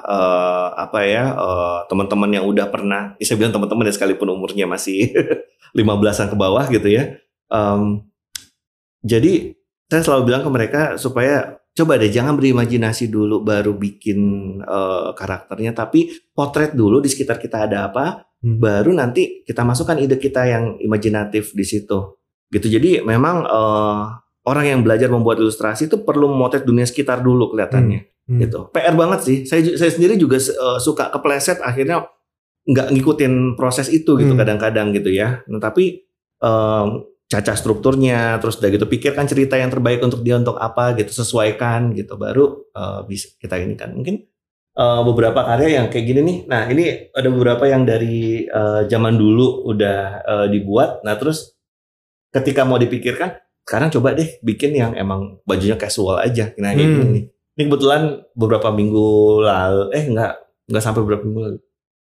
[0.03, 4.67] eh, apa ya eh, teman-teman yang udah pernah, ya saya bilang teman-teman ya sekalipun umurnya
[4.67, 5.15] masih
[5.77, 7.15] 15-an ke bawah gitu ya.
[7.47, 8.03] Em,
[8.99, 9.55] jadi
[9.87, 14.19] saya selalu bilang ke mereka supaya coba deh jangan berimajinasi dulu baru bikin
[14.61, 18.59] eh, karakternya, tapi potret dulu di sekitar kita ada apa, Hmm.
[18.59, 22.19] baru nanti kita masukkan ide kita yang imajinatif di situ.
[22.51, 22.67] Gitu.
[22.67, 24.01] Jadi memang eh,
[24.43, 28.39] orang yang belajar membuat ilustrasi itu perlu memotret dunia sekitar dulu kelihatannya Hmm.
[28.39, 28.67] gitu.
[28.71, 29.37] PR banget sih.
[29.43, 32.03] Saya saya sendiri juga eh, suka kepleset akhirnya
[32.63, 34.39] nggak ngikutin proses itu gitu Hmm.
[34.39, 35.39] kadang-kadang gitu ya.
[35.47, 36.03] Nah, tapi
[36.39, 36.87] em,
[37.33, 41.97] cacah strukturnya terus udah gitu pikirkan cerita yang terbaik untuk dia untuk apa gitu sesuaikan
[41.97, 44.21] gitu baru eh, bisa kita ini kan mungkin
[44.77, 46.37] eh, beberapa karya yang kayak gini nih.
[46.45, 51.01] Nah, ini ada beberapa yang dari eh, zaman dulu udah eh, dibuat.
[51.01, 51.57] Nah, terus
[52.29, 56.51] ketika mau dipikirkan sekarang coba deh bikin yang emang bajunya casual aja.
[56.59, 56.95] Nah, kayak Hmm.
[56.99, 57.25] gini nih.
[57.53, 58.01] Ini kebetulan
[58.33, 59.07] beberapa minggu
[59.45, 61.59] lalu, eh enggak, enggak sampai beberapa minggu lalu.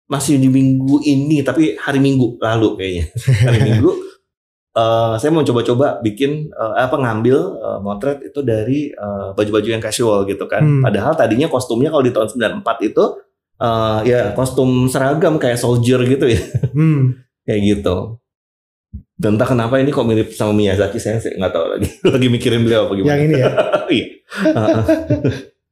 [0.06, 3.04] Masih di minggu ini, tapi hari minggu lalu kayaknya.
[3.50, 3.90] Hari minggu,
[4.74, 8.90] eh, saya mau coba-coba bikin eh, apa ngambil eh, motret itu dari
[9.34, 10.62] baju-baju yang casual gitu kan.
[10.62, 10.82] Hmm.
[10.82, 12.28] Padahal tadinya kostumnya kalau di tahun
[12.60, 13.04] 94 itu
[13.62, 16.42] eh, ya kostum seragam kayak soldier gitu ya,
[16.76, 17.18] Hmm.
[17.46, 18.18] kayak gitu.
[19.14, 21.88] Dan entah kenapa ini kok mirip sama Miyazaki saya nggak tahu lagi.
[22.14, 23.14] Lagi mikirin beliau apa gimana.
[23.14, 23.50] Yang ini ya.
[23.94, 24.06] Iya.
[24.42, 24.82] Heeh.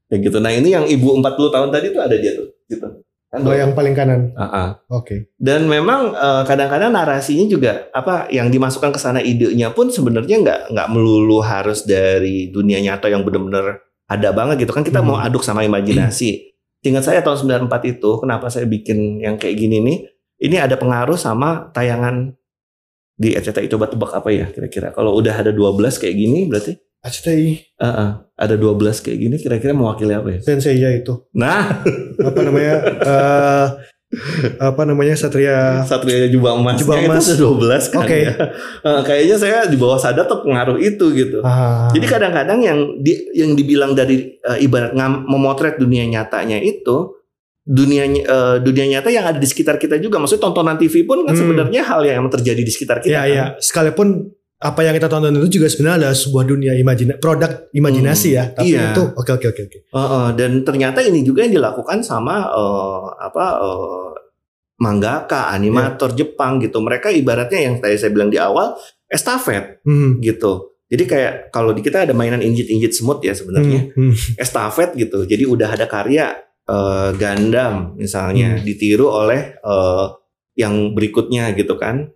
[0.06, 0.36] Kayak gitu.
[0.38, 2.48] Nah ini yang ibu 40 tahun tadi tuh ada dia tuh.
[2.70, 2.86] Gitu.
[3.32, 4.36] Kan Oh yang paling kanan.
[4.36, 4.68] Heeh.
[4.92, 5.32] Oke.
[5.40, 10.60] Dan memang eh, kadang-kadang narasinya juga apa yang dimasukkan ke sana idenya pun sebenarnya nggak
[10.76, 15.16] nggak melulu harus dari dunia nyata yang benar-benar ada banget gitu kan kita Hmm.
[15.16, 16.52] mau aduk sama imajinasi.
[16.84, 17.40] Ingat saya tahun
[17.72, 19.98] 94 itu kenapa saya bikin yang kayak gini nih?
[20.42, 22.36] Ini ada pengaruh sama tayangan
[23.16, 24.92] di RCTI coba tebak apa ya kira-kira.
[24.92, 29.72] Kalau udah ada 12 kayak gini berarti ACTI eh, eh, ada 12 kayak gini kira-kira
[29.72, 30.38] mewakili apa ya?
[30.40, 31.26] Sensei ya itu.
[31.32, 31.82] Nah,
[32.22, 32.76] Apa namanya?
[33.02, 33.66] eh
[34.60, 35.16] apa namanya?
[35.16, 36.76] Satria Satria Jubah Emas.
[36.78, 37.24] Jubah Emas.
[37.24, 38.18] itu 12 kan Oke.
[38.22, 38.34] ya.
[39.02, 41.40] Kayaknya saya di bawah sadar tuh pengaruh itu gitu.
[41.40, 41.88] Ah.
[41.90, 47.18] Jadi kadang-kadang yang di, yang dibilang dari eh, ibarat ngam- memotret dunia nyatanya itu
[47.64, 50.20] dunia ny- eh, dunia nyata yang ada di sekitar kita juga.
[50.20, 51.40] Maksudnya tontonan TV pun kan Hmm.
[51.40, 53.16] sebenarnya hal yang terjadi di sekitar kita.
[53.16, 53.32] ya kan.
[53.32, 53.44] ya.
[53.58, 54.28] Sekalipun
[54.62, 58.38] apa yang kita tonton itu juga sebenarnya adalah sebuah dunia imajina produk imajinasi Hmm.
[58.38, 58.44] ya.
[58.54, 58.84] Tapi Iya.
[58.88, 59.78] itu oke oke oke oke.
[59.82, 64.10] Eh, eh, dan ternyata ini juga yang dilakukan sama eh, apa eh,
[64.78, 66.78] mangaka, animator Jepang gitu.
[66.78, 68.74] Mereka ibaratnya yang tadi saya bilang di awal
[69.06, 70.18] estafet Hmm.
[70.18, 70.74] gitu.
[70.86, 73.90] Jadi kayak kalau di kita ada mainan injit-injit semut ya sebenarnya.
[73.96, 74.10] Hmm.
[74.10, 74.14] Hmm.
[74.36, 75.24] Estafet gitu.
[75.24, 78.62] Jadi udah ada karya eh, Gundam misalnya Hmm.
[78.62, 80.06] ditiru oleh eh,
[80.54, 82.12] yang berikutnya gitu kan.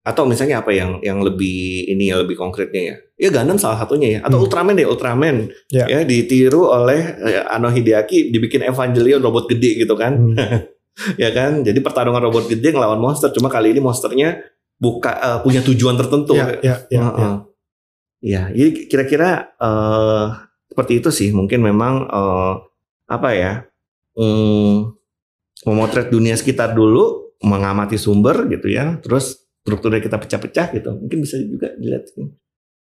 [0.00, 2.96] Atau misalnya apa yang yang lebih ini ya lebih konkretnya ya.
[3.20, 4.20] Ya Gundam salah satunya ya.
[4.24, 4.46] Atau Hmm.
[4.48, 5.52] Ultraman deh, Ultraman.
[5.68, 5.84] Ya.
[5.84, 10.16] Ya ditiru oleh eh, Ano Hideaki dibikin Evangelion robot gede gitu kan.
[10.16, 10.36] Hmm.
[11.22, 11.60] ya kan.
[11.60, 13.28] Jadi pertarungan robot gede ngelawan monster.
[13.36, 14.40] Cuma kali ini monsternya
[14.80, 16.32] buka eh, punya tujuan tertentu.
[16.32, 17.20] Ya, ya, ya, Heeh.
[17.20, 17.32] ya.
[18.20, 20.26] Ya, jadi kira-kira eh
[20.72, 21.28] seperti itu sih.
[21.36, 22.52] Mungkin memang eh,
[23.04, 23.52] apa ya?
[24.16, 24.96] mm,
[25.68, 28.96] memotret dunia sekitar dulu, mengamati sumber gitu ya.
[29.04, 30.90] Terus strukturnya kita pecah-pecah gitu.
[30.96, 32.08] Mungkin bisa juga dilihat.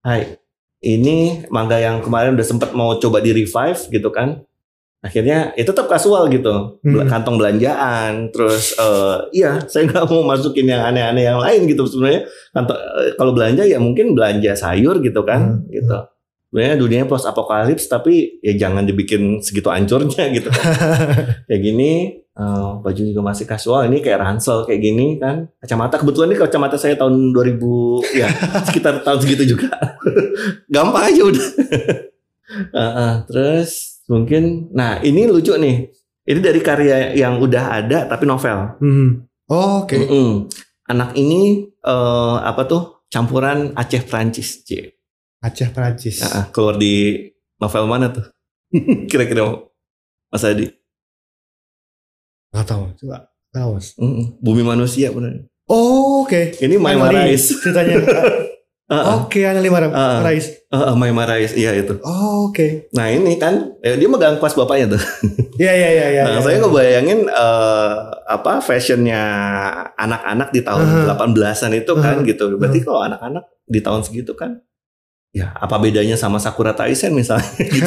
[0.00, 0.38] Hai,
[0.80, 4.40] ini manga yang kemarin udah sempat mau coba di revive gitu kan.
[5.00, 7.08] Akhirnya ya tetap kasual gitu, Hmm.
[7.08, 12.28] kantong belanjaan, terus eh, iya saya nggak mau masukin yang aneh-aneh yang lain gitu sebenarnya.
[12.52, 15.72] Kantong eh, kalau belanja ya mungkin belanja sayur gitu kan, Hmm.
[15.72, 15.96] gitu.
[16.50, 20.50] Sebenarnya dunia post apokalips tapi ya jangan dibikin segitu ancurnya gitu.
[21.46, 23.86] kayak gini, eh, baju juga masih kasual.
[23.86, 25.46] Ini kayak ransel kayak gini kan.
[25.62, 28.26] Kacamata kebetulan ini kacamata saya tahun 2000 ya
[28.66, 29.70] sekitar tahun segitu juga.
[30.74, 31.48] Gampang aja udah.
[32.50, 35.86] Heeh, terus mungkin, nah ini lucu nih.
[36.26, 38.74] Ini dari karya yang udah ada tapi novel.
[38.82, 39.22] Hmm.
[39.46, 40.02] Oh, Oke.
[40.02, 40.50] Mm-mm.
[40.90, 44.98] Anak ini eh, apa tuh campuran Aceh Prancis, C.
[45.40, 46.20] Aceh Prancis.
[46.20, 47.16] Ah, keluar di
[47.56, 48.24] novel mana tuh?
[49.10, 49.48] Kira-kira
[50.28, 50.68] Mas Adi?
[52.52, 52.84] Nggak tahu.
[53.00, 53.16] Coba
[53.48, 53.72] tahu.
[54.44, 55.48] Bumi manusia benar.
[55.64, 56.52] Oh, Oke.
[56.60, 57.44] Ini Maima Emily Rais.
[57.56, 57.96] ceritanya.
[58.90, 60.18] Ah, ah, Oke, Ana Lima Ah, ah.
[60.18, 60.50] Rais.
[60.66, 61.94] ah, ah, Maima Rais, iya itu.
[62.02, 62.90] Oh, Oke.
[62.90, 65.02] Nah ini kan, eh, dia megang pas bapaknya tuh.
[65.62, 66.22] Iya, iya, iya, iya.
[66.26, 66.42] nah, iya.
[66.42, 67.92] saya ngebayangin eh,
[68.26, 69.22] apa fashionnya
[69.94, 71.14] anak-anak di tahun Aha.
[71.14, 72.26] 18-an itu kan Aha.
[72.26, 72.44] gitu.
[72.58, 74.58] Berarti kalau anak-anak di tahun segitu kan,
[75.30, 77.86] ya apa bedanya sama Sakura Taisen misalnya gitu.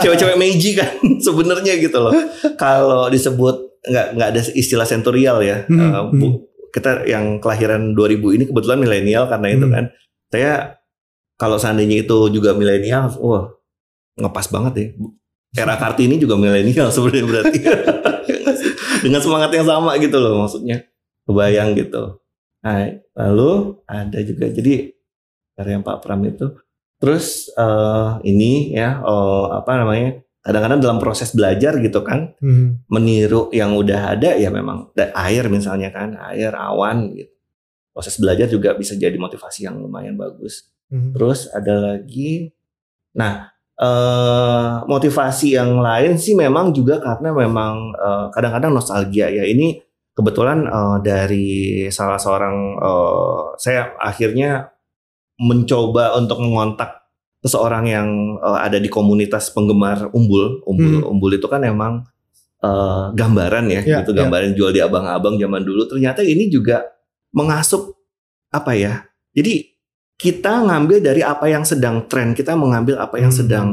[0.00, 0.94] Cewek-cewek Meiji kan
[1.26, 2.14] sebenarnya gitu loh.
[2.54, 5.66] Kalau disebut nggak nggak ada istilah senturial ya.
[5.66, 6.40] Hmm, Eh, bu-
[6.70, 9.74] kita yang kelahiran 2000 ini kebetulan milenial karena itu Hmm.
[9.74, 9.84] kan.
[10.28, 10.52] Saya
[11.34, 13.50] kalau seandainya itu juga milenial, wah
[14.14, 14.86] ngepas banget ya.
[15.56, 17.58] Era Kartini juga milenial sebenarnya berarti.
[19.02, 20.82] Dengan semangat yang sama gitu loh maksudnya.
[21.24, 22.18] Kebayang gitu.
[22.60, 23.50] Nah, lalu
[23.84, 24.90] ada juga jadi
[25.54, 26.46] karya Pak Pram itu.
[27.04, 30.24] Terus eh, ini ya eh, apa namanya?
[30.40, 32.80] Kadang-kadang dalam proses belajar gitu kan, Hmm.
[32.88, 37.32] meniru yang udah ada ya memang da- air misalnya kan, air, awan gitu.
[37.92, 40.68] Proses belajar juga bisa jadi motivasi yang lumayan bagus.
[40.92, 41.12] Hmm.
[41.12, 42.52] Terus ada lagi,
[43.12, 49.44] nah eh, motivasi yang lain sih memang juga karena memang eh, kadang-kadang nostalgia ya.
[49.44, 49.80] Ini
[50.12, 51.48] kebetulan eh, dari
[51.88, 54.73] salah seorang eh, saya akhirnya
[55.36, 57.02] mencoba untuk mengontak
[57.40, 58.08] seseorang yang
[58.38, 60.62] eh, ada di komunitas penggemar umbul.
[60.64, 61.10] Umbul, Hmm.
[61.10, 62.06] umbul itu kan emang
[62.64, 64.24] eh, gambaran ya, Ya, gitu ya.
[64.24, 65.84] gambaran jual di abang-abang zaman dulu.
[65.84, 66.80] Ternyata ini juga
[67.30, 67.92] mengasup
[68.48, 69.04] apa ya?
[69.36, 69.68] Jadi
[70.14, 73.40] kita ngambil dari apa yang sedang tren, kita mengambil apa yang Hmm.
[73.44, 73.68] sedang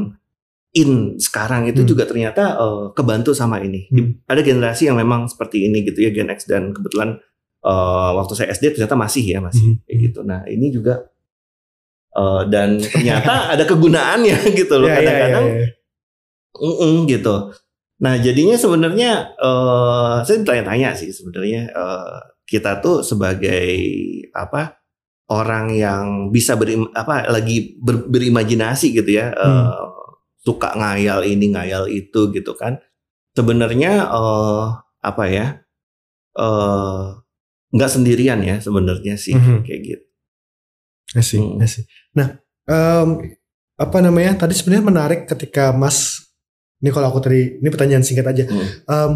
[0.72, 1.88] in sekarang itu Hmm.
[1.88, 3.88] juga ternyata eh, kebantu sama ini.
[3.88, 4.20] Hmm.
[4.28, 7.16] Ada generasi yang memang seperti ini gitu ya Gen X dan kebetulan
[7.62, 9.76] eh, waktu saya SD ternyata masih ya masih Hmm.
[9.86, 10.20] kayak gitu.
[10.20, 11.06] Nah ini juga
[12.12, 15.68] eh, dan ternyata ada kegunaannya gitu loh Ya, ya, ya, kadang-kadang ya.
[16.52, 17.34] Mm-mm, gitu.
[18.02, 23.72] Nah jadinya sebenarnya eh saya tanya-tanya sih sebenarnya eh, kita tuh sebagai
[24.34, 24.76] apa
[25.32, 29.72] orang yang bisa berim, apa lagi ber- berimajinasi gitu ya, eh,
[30.42, 32.76] suka ngayal ini ngayal itu gitu kan.
[33.32, 34.64] Sebenarnya eh
[35.00, 35.46] apa ya
[36.36, 37.02] eh
[37.72, 39.64] nggak sendirian ya sebenarnya sih Mhm.
[39.64, 40.04] kayak gitu.
[41.16, 41.60] See, Hmm.
[41.64, 41.84] See.
[42.12, 42.28] Nah,
[42.64, 43.08] em,
[43.74, 44.36] apa namanya?
[44.38, 46.28] Tadi sebenarnya menarik ketika Mas,
[46.78, 48.44] ini kalau aku tadi, ini pertanyaan singkat aja.
[48.46, 48.66] Hmm.
[48.84, 49.10] Em,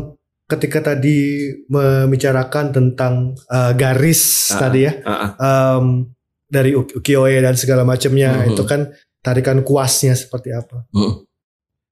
[0.46, 3.14] ketika tadi membicarakan tentang
[3.46, 5.30] eh, garis Ah, tadi ya, Ah, ah.
[5.76, 6.06] em,
[6.46, 8.54] dari uki- ukiyo-e dan segala macamnya, Mhm.
[8.54, 8.80] itu kan
[9.18, 10.86] tarikan kuasnya seperti apa?
[10.94, 11.26] Hmm.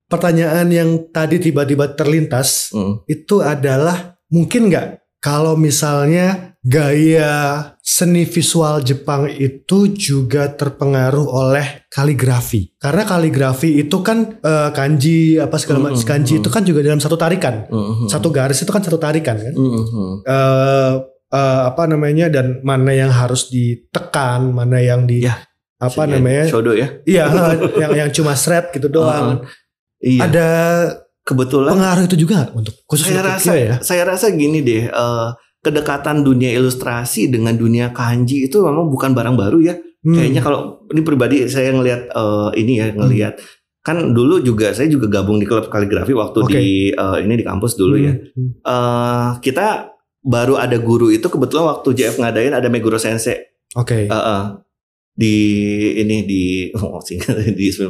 [0.06, 3.02] Pertanyaan yang tadi tiba-tiba terlintas Hmm.
[3.04, 4.86] itu adalah mungkin nggak
[5.18, 12.72] kalau misalnya gaya seni visual Jepang itu juga terpengaruh oleh kaligrafi.
[12.80, 16.96] Karena kaligrafi itu kan eh, kanji apa segala macam Mm, kanji itu kan juga dalam
[16.96, 17.68] satu tarikan.
[17.68, 18.08] Hmm.
[18.08, 19.52] satu garis itu kan satu tarikan kan.
[19.52, 20.92] Eh,
[21.28, 25.44] eh, apa namanya dan mana yang harus ditekan mana yang di Ya,
[25.76, 26.48] apa namanya?
[26.48, 26.88] Shodo ya.
[27.04, 27.28] iya
[27.84, 29.44] yang yang cuma shred gitu doang.
[30.00, 30.20] Iya.
[30.24, 30.48] ada
[31.20, 33.74] kebetulan pengaruh itu juga untuk khusus saya untuk rasa ya?
[33.80, 35.28] saya rasa gini deh eh,
[35.64, 40.20] kedekatan dunia ilustrasi dengan dunia kanji itu memang bukan barang baru ya Hmm.
[40.20, 40.60] Kayaknya kalau
[40.92, 43.40] ini pribadi saya ngelihat eh, ini ya ngelihat
[43.84, 46.52] kan dulu juga saya juga gabung di klub kaligrafi waktu Oke.
[46.52, 48.12] di eh, ini di kampus dulu ya.
[48.12, 48.52] Hmm.
[48.60, 53.48] Eh kita baru ada guru itu kebetulan waktu JF ngadain ada Meguro Sensei
[53.80, 54.04] Oke.
[54.04, 54.44] Eh, eh,
[55.16, 55.36] di
[56.04, 57.16] ini di oh, sih,
[57.56, 57.88] di 19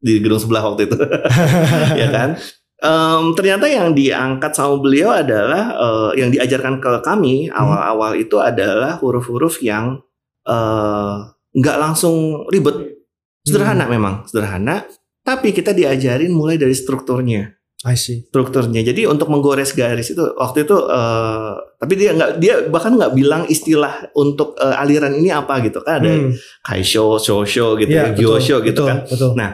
[0.00, 0.96] di gedung sebelah waktu itu
[2.00, 2.40] ya kan
[2.80, 8.96] Em, ternyata yang diangkat sama beliau adalah eh, yang diajarkan ke kami awal-awal itu adalah
[8.96, 10.00] huruf-huruf yang
[10.48, 11.16] eh,
[11.52, 12.96] nggak langsung ribet
[13.42, 14.88] sederhana memang sederhana
[15.20, 18.28] tapi kita diajarin mulai dari strukturnya I see.
[18.28, 18.84] strukturnya.
[18.84, 23.44] Jadi untuk menggores garis itu waktu itu eh, tapi dia nggak dia bahkan nggak bilang
[23.44, 26.32] istilah untuk eh, aliran ini apa gitu kan ada Hmm.
[26.60, 28.98] kaisho, shosho gitu, Iya, ya, betul, gyosho gitu betul, kan.
[29.04, 29.30] Betul.
[29.32, 29.50] Nah,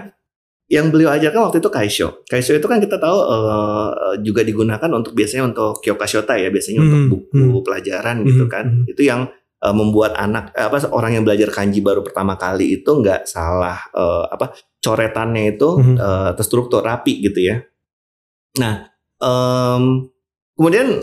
[0.66, 2.08] yang beliau ajarkan waktu itu kaisho.
[2.26, 3.90] Kaisho itu kan kita tahu eh,
[4.26, 7.00] juga digunakan untuk biasanya untuk kyokashota ya, biasanya untuk
[7.30, 8.64] Hmm, buku pelajaran gitu Hmm, kan.
[8.66, 8.90] hmm.
[8.90, 12.90] Itu yang eh, membuat anak eh, apa orang yang belajar kanji baru pertama kali itu
[12.90, 14.52] nggak salah eh, apa
[14.82, 15.96] coretannya itu Hmm.
[15.96, 17.62] eh, terstruktur rapi gitu ya.
[18.58, 18.90] Nah,
[19.22, 20.08] em,
[20.56, 20.98] kemudian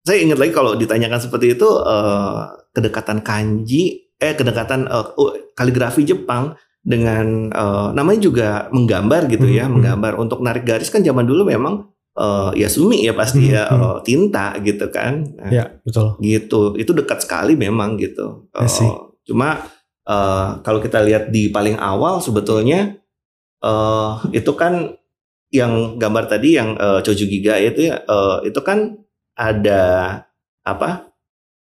[0.00, 2.40] saya ingat lagi kalau ditanyakan seperti itu eh,
[2.70, 3.82] kedekatan kanji,
[4.16, 9.74] eh kedekatan oh, kaligrafi Jepang dengan eh, namanya juga menggambar gitu ya, Hmm, hmm.
[9.78, 13.64] menggambar untuk narik garis kan zaman dulu memang eh, ya sumi ya pasti Hmm, ya
[13.68, 15.24] eh, tinta gitu kan.
[15.36, 16.16] Nah, Ya, betul.
[16.18, 18.48] gitu itu dekat sekali memang gitu.
[18.52, 18.66] Eh,
[19.24, 19.60] cuma
[20.04, 22.96] eh, kalau kita lihat di paling awal sebetulnya
[23.60, 24.96] eh itu kan
[25.52, 28.96] yang gambar tadi yang eh, Choju Giga itu ya eh, itu kan
[29.36, 29.82] ada
[30.62, 31.12] apa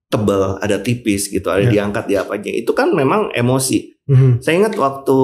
[0.07, 1.71] tebel ada tipis gitu ada Ya.
[1.75, 4.41] diangkat di apanya itu kan memang emosi Mhm.
[4.41, 5.17] saya ingat waktu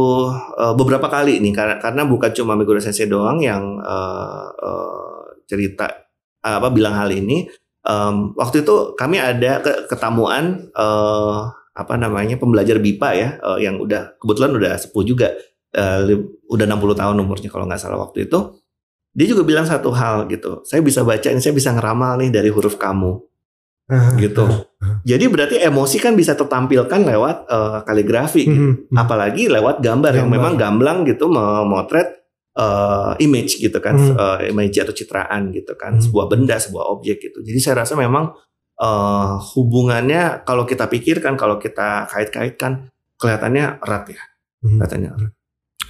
[0.61, 5.89] eh, beberapa kali nih karena karena bukan cuma Meguro Sensei doang yang eh, eh, cerita
[6.45, 7.49] apa bilang hal ini.
[7.85, 11.39] Em, waktu itu kami ada ke- ketamuan eh,
[11.75, 15.33] apa namanya pembelajar BIPA ya eh, yang udah kebetulan udah sepuh juga
[16.07, 18.39] li- udah 60 tahun umurnya kalau nggak salah waktu itu.
[19.15, 20.61] Dia juga bilang satu hal gitu.
[20.67, 23.11] Saya bisa baca ini, saya bisa ngeramal nih dari huruf kamu
[24.17, 24.45] Gitu.
[25.05, 28.97] Jadi berarti emosi kan bisa tertampilkan lewat eh, kaligrafi gitu Mhm.
[28.97, 30.37] apalagi lewat gambar, yang Gambar.
[30.41, 32.09] memang gamblang gitu memotret
[32.55, 37.41] eh, image gitu kan eh, image atau citraan gitu kan sebuah benda sebuah objek gitu
[37.41, 38.31] jadi saya rasa memang
[38.75, 44.21] eh, hubungannya kalau kita pikirkan kalau kita kait-kaitkan kelihatannya erat ya
[44.61, 44.69] Mhm.
[44.75, 45.33] kelihatannya erat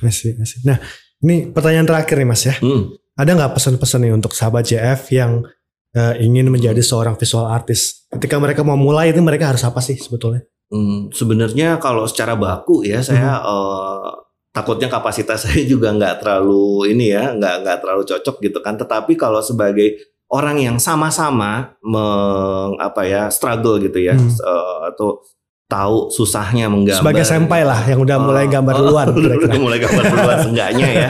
[0.03, 0.35] I see.
[0.65, 0.75] Nah,
[1.21, 2.51] ini pertanyaan terakhir nih Mas ya.
[2.59, 2.91] Hmm.
[3.15, 5.39] Ada nggak pesan-pesan nih untuk sahabat JF yang
[5.95, 8.05] eh, ingin menjadi seorang visual artist?
[8.11, 10.43] Ketika mereka mau mulai itu mereka harus apa sih sebetulnya?
[10.67, 13.47] Hmm, sebenarnya kalau secara baku ya saya Hmm.
[13.47, 14.09] eh,
[14.51, 19.15] takutnya kapasitas saya juga nggak terlalu ini ya nggak nggak terlalu cocok gitu kan tetapi
[19.15, 24.25] kalau sebagai orang yang sama-sama meng apa ya struggle gitu ya Hmm.
[24.31, 25.21] eh, atau
[25.65, 29.57] tahu susahnya menggambar Sebagai senpai lah yang udah mulai Oh, gambar oh, duluan udah kira-kira.
[29.57, 31.09] mulai gambar duluan seenggaknya ya.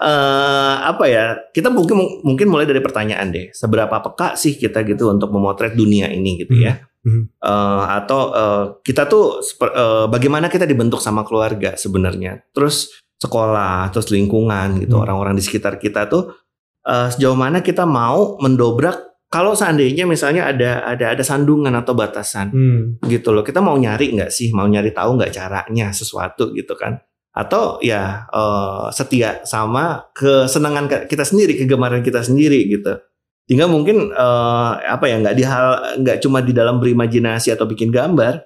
[0.00, 1.24] Eh, apa ya?
[1.50, 3.48] Kita mungkin mungkin mulai dari pertanyaan deh.
[3.56, 6.84] Seberapa peka sih kita gitu untuk memotret dunia ini gitu ya?
[7.00, 7.28] Hmm.
[7.32, 12.44] Eh, atau eh, kita tuh eh, bagaimana kita dibentuk sama keluarga sebenarnya?
[12.52, 15.04] Terus sekolah, terus lingkungan gitu, Hmm.
[15.08, 16.28] orang-orang di sekitar kita tuh
[16.84, 22.48] eh, sejauh mana kita mau mendobrak kalau seandainya misalnya ada ada ada sandungan atau batasan
[22.50, 22.82] Hmm.
[23.04, 23.42] gitu loh.
[23.42, 24.54] Kita mau nyari nggak sih?
[24.54, 27.02] Mau nyari tahu nggak caranya sesuatu gitu kan?
[27.34, 32.94] Atau ya eh, setia sama kesenangan ke- kita sendiri, kegemaran kita sendiri gitu.
[33.44, 35.66] Sehingga mungkin eh, apa ya nggak di hal
[36.00, 38.38] nggak cuma di dalam berimajinasi atau bikin gambar,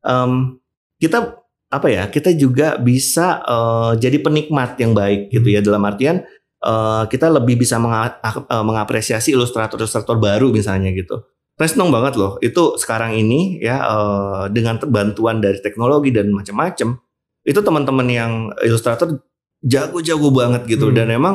[0.00, 0.56] em,
[0.96, 6.22] kita apa ya kita juga bisa eh, jadi penikmat yang baik gitu ya dalam artian
[6.66, 11.22] eh, kita lebih bisa menga- eh, mengapresiasi ilustrator-ilustrator baru misalnya gitu.
[11.56, 12.36] Saya seneng banget loh.
[12.42, 16.98] Itu sekarang ini ya eh, dengan bantuan dari teknologi dan macam-macam,
[17.46, 18.32] itu teman-teman yang
[18.66, 19.22] ilustrator
[19.64, 20.96] jago-jago banget gitu Hmm.
[20.98, 21.34] dan emang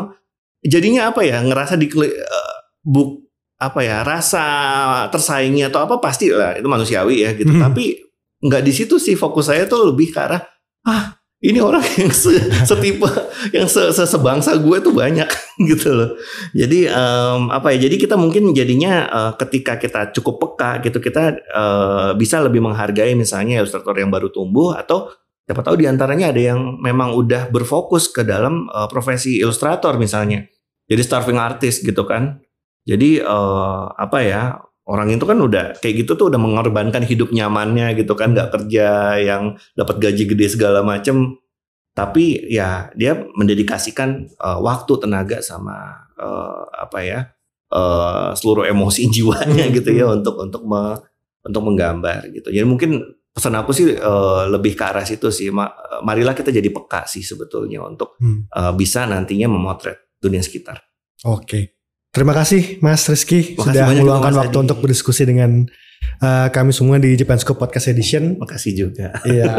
[0.61, 2.55] jadinya apa ya ngerasa di eh,
[2.85, 3.23] buk
[3.61, 4.45] apa ya rasa
[5.13, 7.49] tersaingi atau apa pasti lah itu manusiawi ya gitu.
[7.55, 7.71] Hmm.
[7.71, 7.97] Tapi
[8.41, 10.41] nggak di situ sih fokus saya tuh lebih ke arah
[10.89, 13.09] ah ini orang yang se- setipe
[13.49, 15.25] yang se se- sebangsa gue tuh banyak
[15.69, 16.09] gitu loh.
[16.53, 17.89] Jadi em, apa ya?
[17.89, 23.17] Jadi kita mungkin jadinya eh, ketika kita cukup peka gitu kita eh, bisa lebih menghargai
[23.17, 25.09] misalnya ilustrator yang baru tumbuh atau
[25.49, 30.45] siapa tahu di antaranya ada yang memang udah berfokus ke dalam eh, profesi ilustrator misalnya.
[30.85, 32.37] Jadi starving artist gitu kan.
[32.85, 34.61] Jadi eh, apa ya?
[34.91, 39.15] Orang itu kan udah kayak gitu tuh udah mengorbankan hidup nyamannya gitu kan, nggak kerja
[39.23, 41.39] yang dapat gaji gede segala macem
[41.91, 47.19] tapi ya dia mendedikasikan eh, waktu tenaga sama eh, apa ya
[47.67, 50.99] eh, seluruh emosi jiwanya Hmm, gitu ya untuk untuk me-
[51.43, 55.49] untuk menggambar gitu jadi mungkin pesan aku sih uh, lebih ke arah situ sih.
[55.49, 55.71] Ma
[56.03, 58.51] marilah kita jadi peka sih sebetulnya untuk hmm.
[58.51, 60.83] uh, bisa nantinya memotret dunia sekitar.
[61.25, 61.80] Oke.
[62.11, 64.63] Terima kasih Mas Rizky Makasih sudah meluangkan waktu Adi.
[64.67, 65.63] untuk berdiskusi dengan
[66.19, 68.35] uh, kami semua di Japanscope Podcast Edition.
[68.35, 69.15] Makasih juga.
[69.23, 69.55] Iya.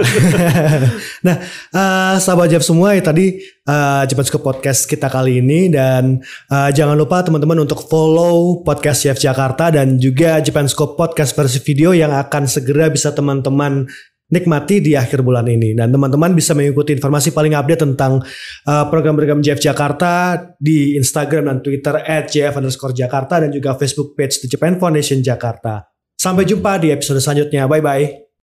[1.27, 1.37] nah,
[1.73, 6.21] uh, sahabat Jeff semua ya tadi uh, Japanscope Podcast kita kali ini dan
[6.53, 11.97] uh, jangan lupa teman-teman untuk follow podcast Jeff Jakarta dan juga Japanscope Podcast versi video
[11.97, 13.89] yang akan segera bisa teman-teman
[14.33, 15.77] nikmati di akhir bulan ini.
[15.77, 18.25] Dan teman-teman bisa mengikuti informasi paling update tentang
[18.65, 24.17] uh, program-program JF Jakarta di Instagram dan Twitter at JF underscore Jakarta dan juga Facebook
[24.17, 25.85] page The Japan Foundation Jakarta.
[26.17, 27.69] Sampai jumpa di episode selanjutnya.
[27.69, 28.32] Bye-bye.